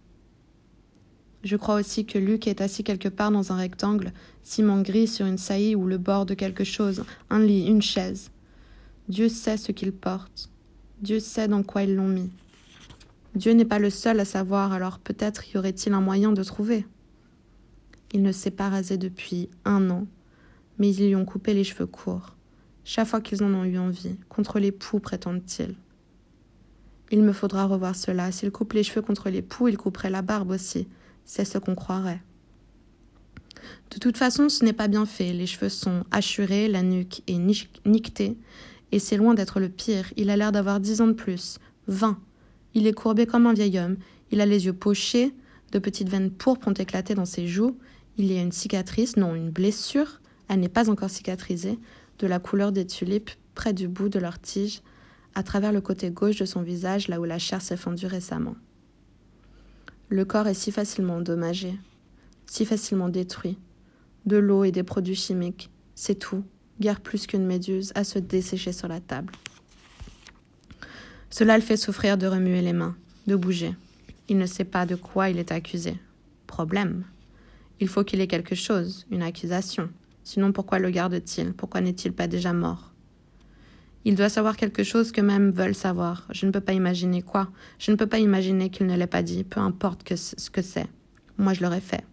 Je 1.44 1.56
crois 1.56 1.76
aussi 1.76 2.08
que 2.08 2.18
Luc 2.18 2.48
est 2.48 2.60
assis 2.60 2.84
quelque 2.84 3.10
part 3.10 3.30
dans 3.30 3.52
un 3.52 3.58
rectangle, 3.58 4.12
ciment 4.42 4.82
gris 4.82 5.08
sur 5.08 5.28
une 5.28 5.38
saillie 5.38 5.76
ou 5.76 5.86
le 5.86 6.00
bord 6.00 6.26
de 6.26 6.34
quelque 6.34 6.64
chose, 6.64 7.04
un 7.30 7.40
lit, 7.40 7.68
une 7.68 7.84
chaise. 7.84 8.32
Dieu 9.10 9.30
sait 9.30 9.58
ce 9.58 9.72
qu'il 9.72 9.92
porte. 9.92 10.50
Dieu 11.04 11.20
sait 11.20 11.48
dans 11.48 11.62
quoi 11.62 11.84
ils 11.84 11.96
l'ont 11.96 12.08
mis. 12.08 12.32
Dieu 13.36 13.52
n'est 13.52 13.64
pas 13.64 13.78
le 13.78 13.92
seul 13.92 14.20
à 14.20 14.26
savoir, 14.26 14.74
alors 14.74 14.98
peut-être 14.98 15.54
y 15.54 15.58
aurait-il 15.58 15.94
un 15.94 16.02
moyen 16.02 16.32
de 16.32 16.44
trouver. 16.44 16.88
Il 18.12 18.24
ne 18.24 18.32
s'est 18.32 18.50
pas 18.50 18.70
rasé 18.70 18.98
depuis 18.98 19.50
un 19.66 19.92
an, 19.92 20.08
mais 20.80 20.90
ils 20.90 21.10
lui 21.10 21.16
ont 21.16 21.26
coupé 21.26 21.54
les 21.54 21.64
cheveux 21.64 21.86
courts, 21.86 22.36
chaque 22.88 23.08
fois 23.08 23.20
qu'ils 23.20 23.44
en 23.44 23.52
ont 23.56 23.66
eu 23.66 23.80
envie, 23.80 24.16
contre 24.30 24.60
les 24.60 24.72
poux, 24.72 25.00
prétendent-ils. 25.00 25.76
Il 27.12 27.22
me 27.22 27.34
faudra 27.34 27.66
revoir 27.66 27.96
cela. 27.96 28.32
S'il 28.32 28.52
coupe 28.52 28.74
les 28.74 28.84
cheveux 28.84 29.02
contre 29.02 29.30
les 29.30 29.42
poux, 29.42 29.68
il 29.68 29.78
couperait 29.78 30.10
la 30.10 30.22
barbe 30.22 30.52
aussi. 30.52 30.88
C'est 31.24 31.46
ce 31.46 31.58
qu'on 31.58 31.76
croirait. 31.76 32.22
De 33.92 34.00
toute 34.00 34.18
façon, 34.18 34.50
ce 34.50 34.64
n'est 34.64 34.74
pas 34.74 34.88
bien 34.88 35.06
fait. 35.06 35.34
Les 35.34 35.48
cheveux 35.48 35.70
sont 35.70 36.04
hachurés, 36.12 36.68
la 36.68 36.82
nuque 36.82 37.22
est 37.28 37.40
niquetée, 37.86 38.38
et 38.92 39.00
c'est 39.00 39.18
loin 39.18 39.34
d'être 39.34 39.60
le 39.60 39.70
pire. 39.70 40.12
Il 40.18 40.30
a 40.30 40.38
l'air 40.38 40.52
d'avoir 40.52 40.80
dix 40.80 41.02
ans 41.02 41.08
de 41.08 41.14
plus, 41.14 41.58
vingt. 41.88 42.20
Il 42.74 42.88
est 42.88 42.94
courbé 42.94 43.26
comme 43.26 43.48
un 43.48 43.54
vieil 43.54 43.80
homme. 43.80 43.98
Il 44.32 44.42
a 44.42 44.46
les 44.46 44.66
yeux 44.66 44.74
pochés, 44.74 45.34
de 45.72 45.80
petites 45.80 46.10
veines 46.10 46.32
pourpres 46.32 46.68
ont 46.68 46.74
éclaté 46.74 47.16
dans 47.16 47.26
ses 47.26 47.48
joues. 47.48 47.78
Il 48.18 48.32
y 48.32 48.38
a 48.38 48.42
une 48.42 48.52
cicatrice, 48.52 49.18
non, 49.18 49.36
une 49.36 49.50
blessure. 49.50 50.22
Elle 50.48 50.60
n'est 50.60 50.70
pas 50.70 50.90
encore 50.90 51.10
cicatrisée, 51.10 51.80
de 52.20 52.28
la 52.28 52.40
couleur 52.40 52.72
des 52.72 52.86
tulipes 52.86 53.32
près 53.56 53.74
du 53.74 53.88
bout 53.88 54.10
de 54.10 54.20
leur 54.20 54.40
tige 54.40 54.82
à 55.36 55.44
travers 55.44 55.72
le 55.72 55.82
côté 55.82 56.10
gauche 56.10 56.38
de 56.38 56.46
son 56.46 56.62
visage 56.62 57.10
là 57.10 57.20
où 57.20 57.26
la 57.26 57.40
chair 57.40 57.62
s'est 57.62 57.78
fendue 57.78 58.08
récemment. 58.08 58.56
Le 60.10 60.24
corps 60.24 60.48
est 60.48 60.54
si 60.54 60.72
facilement 60.72 61.18
endommagé, 61.18 61.78
si 62.46 62.66
facilement 62.66 63.10
détruit. 63.10 63.58
De 64.26 64.38
l'eau 64.38 64.64
et 64.64 64.72
des 64.72 64.84
produits 64.84 65.16
chimiques, 65.16 65.70
c'est 65.94 66.16
tout, 66.16 66.44
guère 66.80 67.02
plus 67.02 67.28
qu'une 67.28 67.46
méduse 67.46 67.92
à 67.96 68.04
se 68.04 68.18
dessécher 68.18 68.72
sur 68.72 68.88
la 68.88 69.00
table. 69.00 69.34
Cela 71.30 71.58
le 71.58 71.64
fait 71.64 71.78
souffrir 71.78 72.18
de 72.18 72.28
remuer 72.28 72.62
les 72.62 72.74
mains, 72.74 72.96
de 73.28 73.36
bouger. 73.36 73.76
Il 74.30 74.38
ne 74.38 74.46
sait 74.46 74.64
pas 74.64 74.86
de 74.86 74.96
quoi 74.96 75.30
il 75.30 75.38
est 75.38 75.52
accusé. 75.52 75.98
Problème. 76.48 77.04
Il 77.80 77.88
faut 77.88 78.04
qu'il 78.04 78.22
ait 78.22 78.28
quelque 78.28 78.56
chose, 78.56 79.06
une 79.12 79.22
accusation. 79.22 79.90
Sinon 80.24 80.52
pourquoi 80.52 80.80
le 80.80 80.90
garde-t-il? 80.90 81.54
Pourquoi 81.54 81.82
n'est-il 81.82 82.14
pas 82.14 82.28
déjà 82.28 82.54
mort? 82.54 82.95
Il 84.06 84.16
doit 84.16 84.30
savoir 84.30 84.56
quelque 84.56 84.84
chose 84.84 85.12
que 85.12 85.20
même 85.20 85.50
veulent 85.50 85.76
savoir. 85.76 86.28
Je 86.32 86.46
ne 86.46 86.52
peux 86.52 86.62
pas 86.62 86.74
imaginer 86.74 87.24
quoi. 87.24 87.50
Je 87.80 87.90
ne 87.92 87.96
peux 87.96 88.06
pas 88.06 88.20
imaginer 88.20 88.70
qu'il 88.70 88.86
ne 88.86 88.96
l'ait 88.96 89.08
pas 89.08 89.24
dit, 89.24 89.44
peu 89.44 89.60
importe 89.60 90.16
ce 90.16 90.50
que 90.52 90.62
c'est. 90.62 90.88
Moi, 91.40 91.54
je 91.54 91.64
l'aurais 91.64 91.82
fait. 91.82 92.06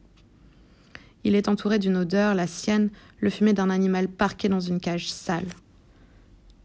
Il 1.22 1.34
est 1.34 1.48
entouré 1.48 1.78
d'une 1.78 1.98
odeur, 1.98 2.34
la 2.34 2.46
sienne, 2.46 2.88
le 3.20 3.28
fumet 3.28 3.52
d'un 3.52 3.68
animal 3.70 4.08
parqué 4.08 4.48
dans 4.48 4.58
une 4.58 4.80
cage 4.80 5.12
sale. 5.12 5.46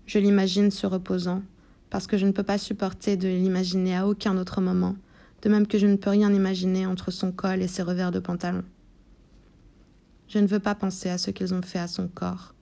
Je 0.06 0.18
l'imagine 0.18 0.72
se 0.72 0.88
reposant, 0.88 1.44
parce 1.90 2.08
que 2.08 2.18
je 2.18 2.26
ne 2.26 2.32
peux 2.32 2.44
pas 2.44 2.58
supporter 2.58 3.18
de 3.18 3.28
l'imaginer 3.28 3.98
à 3.98 4.08
aucun 4.08 4.38
autre 4.38 4.62
moment, 4.62 4.96
de 5.42 5.50
même 5.50 5.68
que 5.68 5.78
je 5.78 5.86
ne 5.86 5.98
peux 5.98 6.10
rien 6.10 6.34
imaginer 6.34 6.86
entre 6.86 7.12
son 7.12 7.34
col 7.34 7.62
et 7.62 7.68
ses 7.68 7.84
revers 7.84 8.12
de 8.12 8.20
pantalon. 8.20 8.64
Je 10.30 10.40
ne 10.40 10.48
veux 10.48 10.60
pas 10.60 10.74
penser 10.74 11.10
à 11.10 11.18
ce 11.18 11.32
qu'ils 11.32 11.54
ont 11.54 11.62
fait 11.62 11.80
à 11.80 11.88
son 11.88 12.08
corps. 12.08 12.56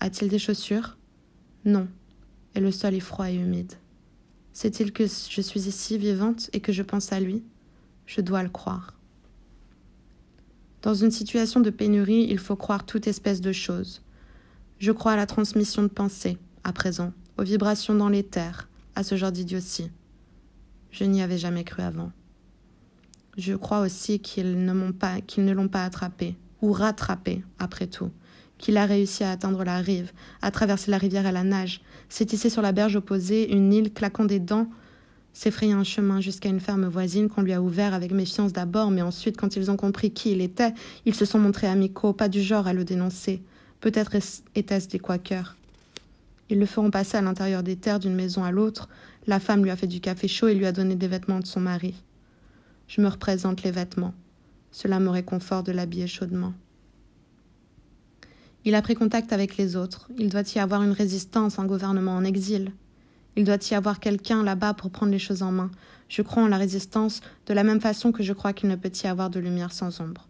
A-t-il 0.00 0.30
des 0.30 0.38
chaussures? 0.38 0.96
Non, 1.64 1.88
et 2.54 2.60
le 2.60 2.70
sol 2.70 2.94
est 2.94 3.00
froid 3.00 3.30
et 3.30 3.34
humide. 3.34 3.74
Sait-il 4.52 4.92
que 4.92 5.04
je 5.04 5.40
suis 5.40 5.68
ici 5.68 5.98
vivante 5.98 6.50
et 6.52 6.60
que 6.60 6.72
je 6.72 6.82
pense 6.82 7.12
à 7.12 7.20
lui? 7.20 7.42
Je 8.06 8.20
dois 8.20 8.42
le 8.42 8.48
croire. 8.48 8.94
Dans 10.82 10.94
une 10.94 11.10
situation 11.10 11.60
de 11.60 11.70
pénurie, 11.70 12.26
il 12.30 12.38
faut 12.38 12.56
croire 12.56 12.86
toute 12.86 13.06
espèce 13.06 13.40
de 13.40 13.52
choses. 13.52 14.02
Je 14.78 14.92
crois 14.92 15.12
à 15.12 15.16
la 15.16 15.26
transmission 15.26 15.82
de 15.82 15.88
pensée, 15.88 16.38
à 16.64 16.72
présent, 16.72 17.12
aux 17.36 17.42
vibrations 17.42 17.94
dans 17.94 18.08
les 18.08 18.22
terres, 18.22 18.68
à 18.94 19.02
ce 19.02 19.16
genre 19.16 19.32
d'idiotie. 19.32 19.90
Je 20.90 21.04
n'y 21.04 21.22
avais 21.22 21.38
jamais 21.38 21.64
cru 21.64 21.82
avant. 21.82 22.10
Je 23.36 23.54
crois 23.54 23.80
aussi 23.80 24.20
qu'ils 24.20 24.64
ne, 24.64 24.90
pas, 24.90 25.20
qu'ils 25.20 25.44
ne 25.44 25.52
l'ont 25.52 25.68
pas 25.68 25.84
attrapé, 25.84 26.36
ou 26.62 26.72
rattrapé, 26.72 27.44
après 27.58 27.86
tout, 27.86 28.10
qu'il 28.60 28.76
a 28.76 28.86
réussi 28.86 29.24
à 29.24 29.32
atteindre 29.32 29.64
la 29.64 29.78
rive, 29.78 30.12
à 30.42 30.52
traverser 30.52 30.92
la 30.92 30.98
rivière 30.98 31.26
à 31.26 31.32
la 31.32 31.42
nage, 31.42 31.80
s'est 32.08 32.48
sur 32.48 32.62
la 32.62 32.72
berge 32.72 32.94
opposée 32.94 33.52
une 33.52 33.72
île 33.72 33.92
claquant 33.92 34.24
des 34.24 34.38
dents 34.38 34.68
s'effrayer 35.32 35.72
un 35.72 35.84
chemin 35.84 36.20
jusqu'à 36.20 36.48
une 36.48 36.60
ferme 36.60 36.86
voisine 36.86 37.28
qu'on 37.28 37.42
lui 37.42 37.52
a 37.52 37.62
ouvert 37.62 37.94
avec 37.94 38.12
méfiance 38.12 38.52
d'abord, 38.52 38.90
mais 38.90 39.02
ensuite, 39.02 39.36
quand 39.36 39.56
ils 39.56 39.70
ont 39.70 39.76
compris 39.76 40.10
qui 40.10 40.32
il 40.32 40.40
était, 40.40 40.74
ils 41.06 41.14
se 41.14 41.24
sont 41.24 41.38
montrés 41.38 41.66
amicaux, 41.66 42.12
pas 42.12 42.28
du 42.28 42.42
genre 42.42 42.66
à 42.66 42.72
le 42.72 42.84
dénoncer. 42.84 43.42
Peut-être 43.80 44.16
était-ce 44.54 44.88
des 44.88 44.98
quakers. 44.98 45.56
Ils 46.48 46.58
le 46.58 46.66
feront 46.66 46.90
passer 46.90 47.16
à 47.16 47.22
l'intérieur 47.22 47.62
des 47.62 47.76
terres 47.76 48.00
d'une 48.00 48.14
maison 48.14 48.42
à 48.42 48.50
l'autre. 48.50 48.88
La 49.26 49.38
femme 49.38 49.62
lui 49.62 49.70
a 49.70 49.76
fait 49.76 49.86
du 49.86 50.00
café 50.00 50.26
chaud 50.26 50.48
et 50.48 50.54
lui 50.54 50.66
a 50.66 50.72
donné 50.72 50.96
des 50.96 51.06
vêtements 51.06 51.38
de 51.38 51.46
son 51.46 51.60
mari. 51.60 51.94
Je 52.88 53.00
me 53.00 53.08
représente 53.08 53.62
les 53.62 53.70
vêtements. 53.70 54.14
Cela 54.72 54.98
me 54.98 55.10
réconforte 55.10 55.66
de 55.66 55.72
l'habiller 55.72 56.08
chaudement. 56.08 56.52
Il 58.64 58.74
a 58.74 58.82
pris 58.82 58.94
contact 58.94 59.32
avec 59.32 59.56
les 59.56 59.76
autres. 59.76 60.08
Il 60.18 60.28
doit 60.28 60.42
y 60.54 60.58
avoir 60.58 60.82
une 60.82 60.92
résistance, 60.92 61.58
un 61.58 61.64
gouvernement 61.64 62.14
en 62.14 62.24
exil. 62.24 62.72
Il 63.36 63.44
doit 63.44 63.58
y 63.70 63.74
avoir 63.74 64.00
quelqu'un 64.00 64.42
là-bas 64.42 64.74
pour 64.74 64.90
prendre 64.90 65.12
les 65.12 65.18
choses 65.18 65.42
en 65.42 65.52
main. 65.52 65.70
Je 66.08 66.20
crois 66.20 66.42
en 66.42 66.48
la 66.48 66.58
résistance 66.58 67.22
de 67.46 67.54
la 67.54 67.62
même 67.62 67.80
façon 67.80 68.12
que 68.12 68.22
je 68.22 68.32
crois 68.32 68.52
qu'il 68.52 68.68
ne 68.68 68.76
peut 68.76 68.90
y 69.02 69.06
avoir 69.06 69.30
de 69.30 69.40
lumière 69.40 69.72
sans 69.72 70.00
ombre. 70.00 70.28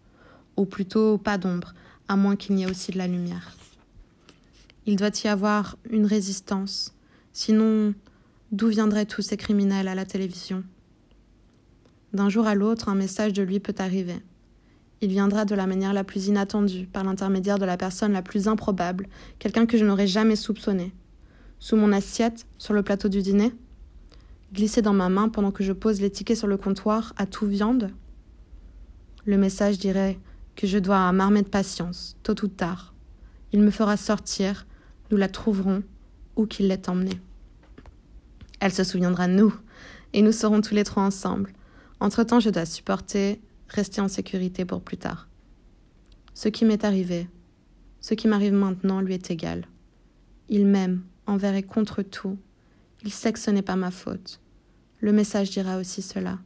Ou 0.57 0.65
plutôt 0.65 1.19
pas 1.19 1.39
d'ombre, 1.39 1.75
à 2.07 2.17
moins 2.17 2.37
qu'il 2.37 2.55
n'y 2.55 2.63
ait 2.63 2.71
aussi 2.71 2.93
de 2.93 2.99
la 2.99 3.09
lumière. 3.09 3.57
Il 4.87 4.97
doit 4.97 5.11
y 5.25 5.29
avoir 5.29 5.77
une 5.91 6.07
résistance. 6.07 6.95
Sinon, 7.33 7.95
d'où 8.53 8.69
viendraient 8.69 9.07
tous 9.07 9.23
ces 9.23 9.37
criminels 9.37 9.89
à 9.89 9.95
la 9.95 10.05
télévision? 10.05 10.63
D'un 12.13 12.29
jour 12.29 12.47
à 12.47 12.55
l'autre, 12.55 12.89
un 12.89 12.95
message 12.95 13.33
de 13.33 13.43
lui 13.43 13.61
peut 13.61 13.75
arriver. 13.79 14.21
Il 15.03 15.11
viendra 15.11 15.47
de 15.47 15.55
la 15.55 15.67
manière 15.67 15.95
la 15.95 16.05
plus 16.05 16.27
inattendue, 16.27 16.87
par 16.87 17.05
l'intermédiaire 17.05 17.59
de 17.59 17.65
la 17.65 17.79
personne 17.79 18.13
la 18.13 18.23
plus 18.23 18.49
improbable, 18.49 19.09
quelqu'un 19.39 19.65
que 19.65 19.79
je 19.79 19.85
n'aurais 19.85 20.07
jamais 20.07 20.37
soupçonné. 20.37 20.93
Sous 21.59 21.77
mon 21.77 21.93
assiette, 21.93 22.47
sur 22.59 22.75
le 22.75 22.83
plateau 22.83 23.09
du 23.09 23.23
dîner 23.23 23.53
Glissé 24.53 24.83
dans 24.83 24.93
ma 24.93 25.09
main 25.09 25.29
pendant 25.29 25.53
que 25.53 25.65
je 25.65 25.73
pose 25.73 26.01
les 26.01 26.11
tickets 26.11 26.37
sur 26.37 26.49
le 26.49 26.57
comptoir, 26.57 27.15
à 27.17 27.25
tout 27.25 27.47
viande 27.47 27.93
Le 29.25 29.39
message 29.39 29.79
dirait 29.79 30.19
que 30.55 30.67
je 30.67 30.79
dois 30.79 31.11
m'armer 31.13 31.43
de 31.43 31.49
patience, 31.49 32.17
tôt 32.23 32.35
ou 32.43 32.49
tard. 32.49 32.93
Il 33.53 33.61
me 33.61 33.71
fera 33.71 33.97
sortir, 33.97 34.67
nous 35.11 35.17
la 35.17 35.29
trouverons 35.29 35.83
où 36.37 36.47
qu'il 36.47 36.69
l'ait 36.69 36.89
emmenée. 36.91 37.21
Elle 38.61 38.73
se 38.73 38.85
souviendra 38.85 39.29
de 39.29 39.33
nous, 39.33 39.55
et 40.13 40.21
nous 40.21 40.33
serons 40.33 40.61
tous 40.61 40.75
les 40.75 40.85
trois 40.85 41.05
ensemble. 41.05 41.53
Entre-temps, 42.01 42.41
je 42.41 42.51
dois 42.51 42.67
supporter, 42.67 43.41
rester 43.71 44.01
en 44.01 44.09
sécurité 44.09 44.65
pour 44.65 44.83
plus 44.83 44.99
tard. 44.99 45.29
Ce 46.35 46.49
qui 46.49 46.65
m'est 46.65 46.85
arrivé, 46.85 47.29
ce 48.01 48.15
qui 48.15 48.29
m'arrive 48.29 48.53
maintenant 48.53 49.01
lui 49.01 49.15
est 49.15 49.31
égal. 49.31 49.67
Il 50.49 50.67
m'aime 50.67 51.03
envers 51.27 51.55
et 51.55 51.63
contre 51.63 52.03
tout. 52.03 52.39
Il 53.05 53.13
sait 53.13 53.33
que 53.33 53.39
ce 53.39 53.51
n'est 53.51 53.63
pas 53.63 53.77
ma 53.77 53.91
faute. 53.91 54.41
Le 55.01 55.13
message 55.13 55.51
dira 55.51 55.79
aussi 55.79 56.03
cela. 56.03 56.39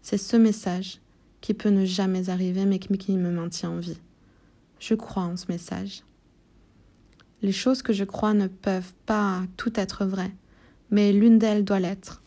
C'est 0.00 0.18
ce 0.18 0.36
message 0.36 1.00
qui 1.40 1.54
peut 1.54 1.70
ne 1.70 1.84
jamais 1.84 2.30
arriver 2.30 2.64
mais 2.64 2.78
qui 2.78 3.16
me 3.16 3.30
maintient 3.30 3.70
en 3.70 3.78
vie. 3.78 4.00
Je 4.78 4.94
crois 4.94 5.24
en 5.24 5.36
ce 5.36 5.46
message. 5.48 6.04
Les 7.42 7.52
choses 7.52 7.82
que 7.82 7.92
je 7.92 8.04
crois 8.04 8.34
ne 8.34 8.46
peuvent 8.46 8.94
pas 9.04 9.42
toutes 9.56 9.78
être 9.78 10.04
vraies, 10.04 10.34
mais 10.90 11.12
l'une 11.12 11.38
d'elles 11.38 11.64
doit 11.64 11.80
l'être. 11.80 12.22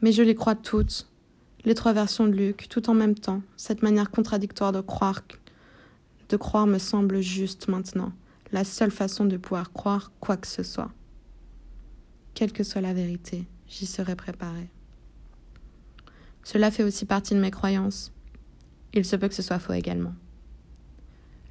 Mais 0.00 0.12
je 0.12 0.22
les 0.22 0.34
crois 0.34 0.54
toutes, 0.54 1.06
les 1.64 1.74
trois 1.74 1.92
versions 1.92 2.26
de 2.26 2.32
Luc, 2.32 2.68
tout 2.68 2.90
en 2.90 2.94
même 2.94 3.14
temps. 3.14 3.42
Cette 3.56 3.82
manière 3.82 4.10
contradictoire 4.10 4.72
de 4.72 4.80
croire, 4.80 5.22
de 6.28 6.36
croire 6.36 6.66
me 6.66 6.78
semble 6.78 7.20
juste 7.20 7.68
maintenant, 7.68 8.12
la 8.52 8.64
seule 8.64 8.90
façon 8.90 9.24
de 9.24 9.36
pouvoir 9.36 9.72
croire 9.72 10.10
quoi 10.20 10.36
que 10.36 10.46
ce 10.46 10.62
soit. 10.62 10.90
Quelle 12.34 12.52
que 12.52 12.64
soit 12.64 12.80
la 12.80 12.94
vérité, 12.94 13.46
j'y 13.68 13.86
serai 13.86 14.16
préparé. 14.16 14.68
Cela 16.44 16.70
fait 16.70 16.82
aussi 16.82 17.04
partie 17.04 17.34
de 17.34 17.40
mes 17.40 17.50
croyances. 17.50 18.12
Il 18.94 19.04
se 19.04 19.16
peut 19.16 19.28
que 19.28 19.34
ce 19.34 19.42
soit 19.42 19.58
faux 19.58 19.74
également. 19.74 20.14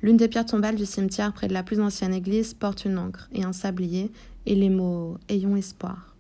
L'une 0.02 0.18
des 0.18 0.28
pierres 0.28 0.46
tombales 0.46 0.76
du 0.76 0.86
cimetière 0.86 1.32
près 1.32 1.48
de 1.48 1.54
la 1.54 1.64
plus 1.64 1.80
ancienne 1.80 2.14
église 2.14 2.54
porte 2.54 2.86
une 2.86 2.98
encre 2.98 3.30
et 3.34 3.44
un 3.44 3.54
sablier 3.54 4.12
et 4.46 4.56
les 4.56 4.70
mots 4.70 5.18
Ayons 5.30 5.56
espoir. 5.56 6.16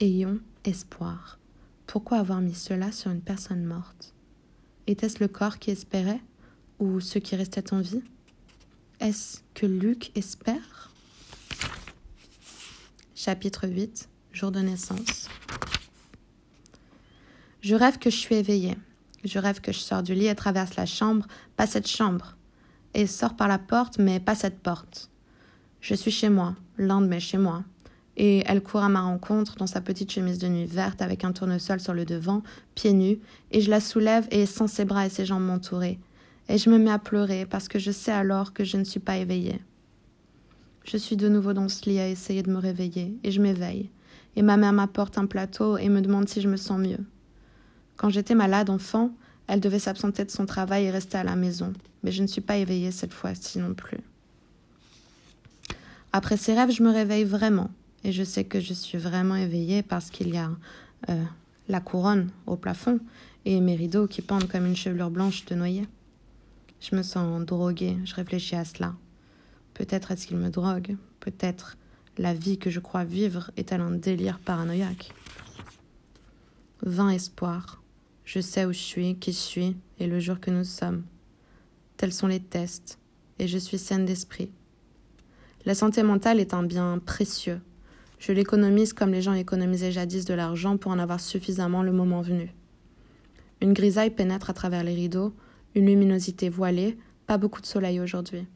Ayons 0.00 0.40
espoir. 0.64 1.39
Pourquoi 1.90 2.18
avoir 2.18 2.40
mis 2.40 2.54
cela 2.54 2.92
sur 2.92 3.10
une 3.10 3.20
personne 3.20 3.64
morte? 3.64 4.14
Était-ce 4.86 5.18
le 5.18 5.26
corps 5.26 5.58
qui 5.58 5.72
espérait? 5.72 6.20
Ou 6.78 7.00
ceux 7.00 7.18
qui 7.18 7.34
restaient 7.34 7.74
en 7.74 7.80
vie? 7.80 8.04
Est-ce 9.00 9.40
que 9.54 9.66
Luc 9.66 10.16
espère? 10.16 10.92
Chapitre 13.16 13.66
8 13.66 14.08
Jour 14.32 14.52
de 14.52 14.60
naissance. 14.60 15.28
Je 17.60 17.74
rêve 17.74 17.98
que 17.98 18.08
je 18.08 18.16
suis 18.18 18.36
éveillée. 18.36 18.78
Je 19.24 19.40
rêve 19.40 19.60
que 19.60 19.72
je 19.72 19.80
sors 19.80 20.04
du 20.04 20.14
lit 20.14 20.28
et 20.28 20.34
traverse 20.36 20.76
la 20.76 20.86
chambre, 20.86 21.26
pas 21.56 21.66
cette 21.66 21.88
chambre, 21.88 22.36
et 22.94 23.08
sort 23.08 23.34
par 23.34 23.48
la 23.48 23.58
porte, 23.58 23.98
mais 23.98 24.20
pas 24.20 24.36
cette 24.36 24.60
porte. 24.60 25.10
Je 25.80 25.96
suis 25.96 26.12
chez 26.12 26.28
moi, 26.28 26.54
l'un 26.78 27.00
de 27.00 27.18
chez 27.18 27.38
moi, 27.38 27.64
et 28.22 28.42
elle 28.44 28.62
court 28.62 28.82
à 28.82 28.90
ma 28.90 29.00
rencontre 29.00 29.56
dans 29.56 29.66
sa 29.66 29.80
petite 29.80 30.12
chemise 30.12 30.38
de 30.38 30.46
nuit 30.46 30.66
verte 30.66 31.00
avec 31.00 31.24
un 31.24 31.32
tournesol 31.32 31.80
sur 31.80 31.94
le 31.94 32.04
devant, 32.04 32.42
pieds 32.74 32.92
nus, 32.92 33.18
et 33.50 33.62
je 33.62 33.70
la 33.70 33.80
soulève 33.80 34.28
et 34.30 34.44
sans 34.44 34.66
ses 34.66 34.84
bras 34.84 35.06
et 35.06 35.08
ses 35.08 35.24
jambes 35.24 35.46
m'entourer. 35.46 35.98
Et 36.50 36.58
je 36.58 36.68
me 36.68 36.76
mets 36.76 36.90
à 36.90 36.98
pleurer 36.98 37.46
parce 37.46 37.66
que 37.66 37.78
je 37.78 37.90
sais 37.90 38.12
alors 38.12 38.52
que 38.52 38.62
je 38.62 38.76
ne 38.76 38.84
suis 38.84 39.00
pas 39.00 39.16
éveillée. 39.16 39.62
Je 40.84 40.98
suis 40.98 41.16
de 41.16 41.30
nouveau 41.30 41.54
dans 41.54 41.70
ce 41.70 41.88
lit 41.88 41.98
à 41.98 42.08
essayer 42.08 42.42
de 42.42 42.50
me 42.50 42.58
réveiller, 42.58 43.16
et 43.24 43.30
je 43.30 43.40
m'éveille. 43.40 43.88
Et 44.36 44.42
ma 44.42 44.58
mère 44.58 44.74
m'apporte 44.74 45.16
un 45.16 45.24
plateau 45.24 45.78
et 45.78 45.88
me 45.88 46.02
demande 46.02 46.28
si 46.28 46.42
je 46.42 46.48
me 46.48 46.58
sens 46.58 46.78
mieux. 46.78 47.00
Quand 47.96 48.10
j'étais 48.10 48.34
malade 48.34 48.68
enfant, 48.68 49.12
elle 49.46 49.60
devait 49.60 49.78
s'absenter 49.78 50.26
de 50.26 50.30
son 50.30 50.44
travail 50.44 50.84
et 50.84 50.90
rester 50.90 51.16
à 51.16 51.24
la 51.24 51.36
maison, 51.36 51.72
mais 52.02 52.12
je 52.12 52.20
ne 52.20 52.26
suis 52.26 52.42
pas 52.42 52.58
éveillée 52.58 52.90
cette 52.90 53.14
fois-ci 53.14 53.58
non 53.60 53.72
plus. 53.72 54.00
Après 56.12 56.36
ces 56.36 56.52
rêves, 56.52 56.70
je 56.70 56.82
me 56.82 56.92
réveille 56.92 57.24
vraiment, 57.24 57.70
et 58.04 58.12
je 58.12 58.22
sais 58.22 58.44
que 58.44 58.60
je 58.60 58.74
suis 58.74 58.98
vraiment 58.98 59.36
éveillée 59.36 59.82
parce 59.82 60.10
qu'il 60.10 60.28
y 60.30 60.38
a 60.38 60.50
euh, 61.08 61.24
la 61.68 61.80
couronne 61.80 62.30
au 62.46 62.56
plafond 62.56 63.00
et 63.44 63.60
mes 63.60 63.76
rideaux 63.76 64.06
qui 64.06 64.22
pendent 64.22 64.48
comme 64.48 64.66
une 64.66 64.76
chevelure 64.76 65.10
blanche 65.10 65.44
de 65.46 65.54
noyer. 65.54 65.86
Je 66.80 66.96
me 66.96 67.02
sens 67.02 67.44
droguée, 67.44 67.96
je 68.04 68.14
réfléchis 68.14 68.56
à 68.56 68.64
cela. 68.64 68.94
Peut-être 69.74 70.10
est-ce 70.10 70.26
qu'il 70.26 70.36
me 70.36 70.50
drogue, 70.50 70.96
peut-être 71.20 71.76
la 72.18 72.34
vie 72.34 72.58
que 72.58 72.70
je 72.70 72.80
crois 72.80 73.04
vivre 73.04 73.50
est-elle 73.56 73.80
un 73.80 73.92
délire 73.92 74.38
paranoïaque. 74.38 75.12
Vain 76.82 77.10
espoir, 77.10 77.82
je 78.24 78.40
sais 78.40 78.64
où 78.64 78.72
je 78.72 78.78
suis, 78.78 79.16
qui 79.16 79.32
je 79.32 79.38
suis 79.38 79.76
et 79.98 80.06
le 80.06 80.20
jour 80.20 80.40
que 80.40 80.50
nous 80.50 80.64
sommes. 80.64 81.04
Tels 81.96 82.12
sont 82.12 82.26
les 82.26 82.40
tests, 82.40 82.98
et 83.38 83.48
je 83.48 83.58
suis 83.58 83.78
saine 83.78 84.04
d'esprit. 84.04 84.50
La 85.66 85.74
santé 85.74 86.02
mentale 86.02 86.40
est 86.40 86.54
un 86.54 86.62
bien 86.62 86.98
précieux. 86.98 87.60
Je 88.20 88.32
l'économise 88.32 88.92
comme 88.92 89.12
les 89.12 89.22
gens 89.22 89.32
économisaient 89.32 89.92
jadis 89.92 90.26
de 90.26 90.34
l'argent 90.34 90.76
pour 90.76 90.92
en 90.92 90.98
avoir 90.98 91.20
suffisamment 91.20 91.82
le 91.82 91.90
moment 91.90 92.20
venu. 92.20 92.54
Une 93.62 93.72
grisaille 93.72 94.10
pénètre 94.10 94.50
à 94.50 94.52
travers 94.52 94.84
les 94.84 94.94
rideaux, 94.94 95.32
une 95.74 95.86
luminosité 95.86 96.50
voilée, 96.50 96.98
pas 97.26 97.38
beaucoup 97.38 97.62
de 97.62 97.66
soleil 97.66 97.98
aujourd'hui. 97.98 98.46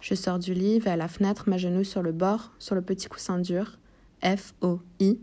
Je 0.00 0.14
sors 0.14 0.40
du 0.40 0.52
lit, 0.52 0.80
vais 0.80 0.90
à 0.90 0.96
la 0.96 1.06
fenêtre, 1.06 1.48
m'agenouille 1.48 1.84
sur 1.84 2.02
le 2.02 2.10
bord, 2.10 2.52
sur 2.58 2.74
le 2.74 2.82
petit 2.82 3.06
coussin 3.06 3.38
dur, 3.38 3.78
F-O-I, 4.24 5.20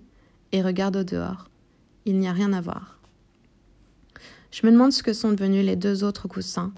et 0.53 0.61
regarde 0.61 0.95
au 0.95 1.03
dehors. 1.03 1.49
Il 2.05 2.17
n'y 2.17 2.29
a 2.29 2.33
rien 2.33 2.53
à 2.53 2.61
voir. 2.61 2.97
Je 4.51 4.65
me 4.65 4.71
demande 4.71 4.93
ce 4.93 5.03
que 5.03 5.11
sont 5.11 5.31
devenus 5.31 5.65
les 5.65 5.75
deux 5.75 6.05
autres 6.05 6.29
coussins. 6.29 6.73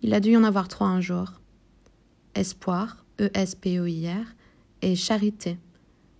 Il 0.00 0.14
a 0.14 0.20
dû 0.20 0.30
y 0.30 0.36
en 0.36 0.42
avoir 0.42 0.66
trois 0.66 0.88
un 0.88 1.00
jour. 1.00 1.40
Espoir, 2.34 3.04
E-S-P-O-I-R, 3.20 4.26
et 4.82 4.96
Charité, 4.96 5.58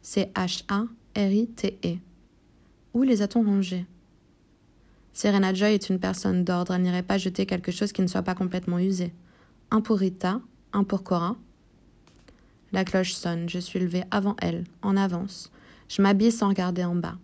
C-H-A-R-I-T-E. 0.03 1.99
Où 2.93 3.03
les 3.05 3.23
a-t-on 3.23 3.45
rangés 3.45 3.87
Serena 5.13 5.55
Joy 5.55 5.75
est 5.75 5.91
une 5.91 6.01
personne 6.01 6.43
d'ordre, 6.45 6.75
elle 6.75 6.83
n'irait 6.83 7.03
pas 7.03 7.19
jeter 7.19 7.47
quelque 7.47 7.71
chose 7.71 7.93
qui 7.93 8.03
ne 8.03 8.09
soit 8.09 8.23
pas 8.23 8.35
complètement 8.35 8.79
usé. 8.79 9.13
Un 9.71 9.81
pour 9.81 9.99
Rita, 9.99 10.41
un 10.73 10.85
pour 10.85 11.05
Cora. 11.05 11.37
La 12.73 12.85
cloche 12.85 13.13
sonne, 13.13 13.49
je 13.49 13.59
suis 13.59 13.79
levée 13.79 14.03
avant 14.11 14.35
elle, 14.41 14.65
en 14.83 14.97
avance. 14.97 15.53
Je 15.89 16.03
m'habille 16.03 16.33
sans 16.33 16.49
regarder 16.49 16.85
en 16.85 16.97
bas. 16.97 17.19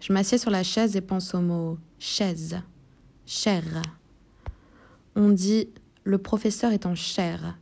Je 0.00 0.12
m'assieds 0.12 0.38
sur 0.38 0.50
la 0.50 0.62
chaise 0.62 0.96
et 0.96 1.00
pense 1.00 1.34
au 1.34 1.40
mot 1.40 1.78
chaise, 1.98 2.60
chair. 3.24 3.62
On 5.14 5.30
dit 5.30 5.68
le 6.04 6.18
professeur 6.18 6.72
est 6.72 6.86
en 6.86 6.94
chair. 6.94 7.56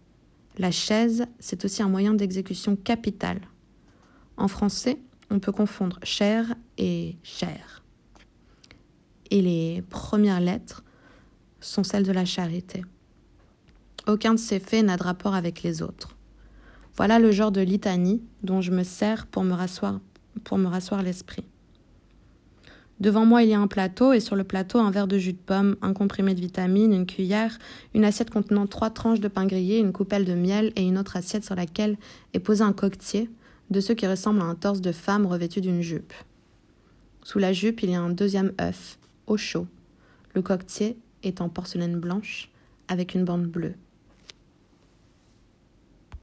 La 0.59 0.71
chaise, 0.71 1.27
c'est 1.39 1.65
aussi 1.65 1.83
un 1.83 1.89
moyen 1.89 2.15
d'exécution 2.15 2.77
capital. 2.77 3.41
En 4.37 4.49
français, 4.49 4.99
on 5.31 5.39
peut 5.39 5.53
confondre 5.53 5.99
chair 6.03 6.55
et 6.79 7.17
chair. 7.23 7.83
Et 9.31 9.41
les 9.41 9.83
premières 9.83 10.41
lettres 10.41 10.85
sont 11.61 11.85
celles 11.85 12.05
de 12.05 12.13
la 12.13 12.25
charité. 12.25 12.85
Aucun 14.07 14.35
de 14.35 14.39
ces 14.39 14.61
faits 14.61 14.85
n'a 14.85 14.97
de 14.97 15.03
rapport 15.03 15.35
avec 15.35 15.63
les 15.63 15.83
autres. 15.83 16.17
Voilà 16.97 17.19
le 17.19 17.33
genre 17.33 17.53
de 17.53 17.61
litanie 17.61 18.23
dont 18.43 18.61
je 18.61 18.71
me 18.71 18.85
sers 18.85 19.27
pour 19.27 19.45
me 19.45 19.55
rasseoir 19.55 20.01
pour 20.43 20.59
me 20.59 20.67
rasseoir 20.67 21.03
l'esprit. 21.03 21.45
Devant 23.01 23.25
moi, 23.25 23.43
il 23.43 23.51
y 23.51 23.55
a 23.55 23.61
un 23.61 23.67
plateau, 23.67 24.13
et 24.13 24.21
sur 24.21 24.37
le 24.37 24.45
plateau, 24.45 24.79
un 24.79 24.91
verre 24.91 25.09
de 25.09 25.19
jus 25.19 25.33
de 25.33 25.39
pomme, 25.39 25.77
un 25.83 25.93
comprimé 25.93 26.35
de 26.35 26.41
vitamines, 26.41 26.93
une 26.93 27.07
cuillère, 27.07 27.59
une 27.93 28.05
assiette 28.05 28.31
contenant 28.31 28.67
trois 28.67 28.91
tranches 28.91 29.21
de 29.21 29.29
pain 29.29 29.47
grillé, 29.47 29.79
une 29.79 29.93
coupelle 29.93 30.25
de 30.25 30.35
miel 30.35 30.73
et 30.77 30.83
une 30.83 30.99
autre 30.99 31.17
assiette 31.17 31.45
sur 31.45 31.55
laquelle 31.55 31.97
est 32.35 32.41
posé 32.41 32.63
un 32.63 32.73
coquetier, 32.73 33.29
de 33.71 33.81
ceux 33.81 33.95
qui 33.95 34.07
ressemblent 34.07 34.43
à 34.43 34.45
un 34.45 34.55
torse 34.55 34.81
de 34.81 34.93
femme 34.93 35.27
revêtu 35.27 35.61
d'une 35.61 35.83
jupe. 35.83 36.13
Sous 37.23 37.39
la 37.39 37.53
jupe, 37.53 37.83
il 37.83 37.91
y 37.91 37.95
a 37.95 38.01
un 38.01 38.11
deuxième 38.11 38.53
œuf, 38.61 38.99
au 39.27 39.37
chaud. 39.37 39.67
Le 40.35 40.43
coquetier 40.43 40.99
est 41.23 41.41
en 41.41 41.49
porcelaine 41.49 41.99
blanche, 41.99 42.51
avec 42.89 43.15
une 43.15 43.25
bande 43.25 43.47
bleue. 43.47 43.75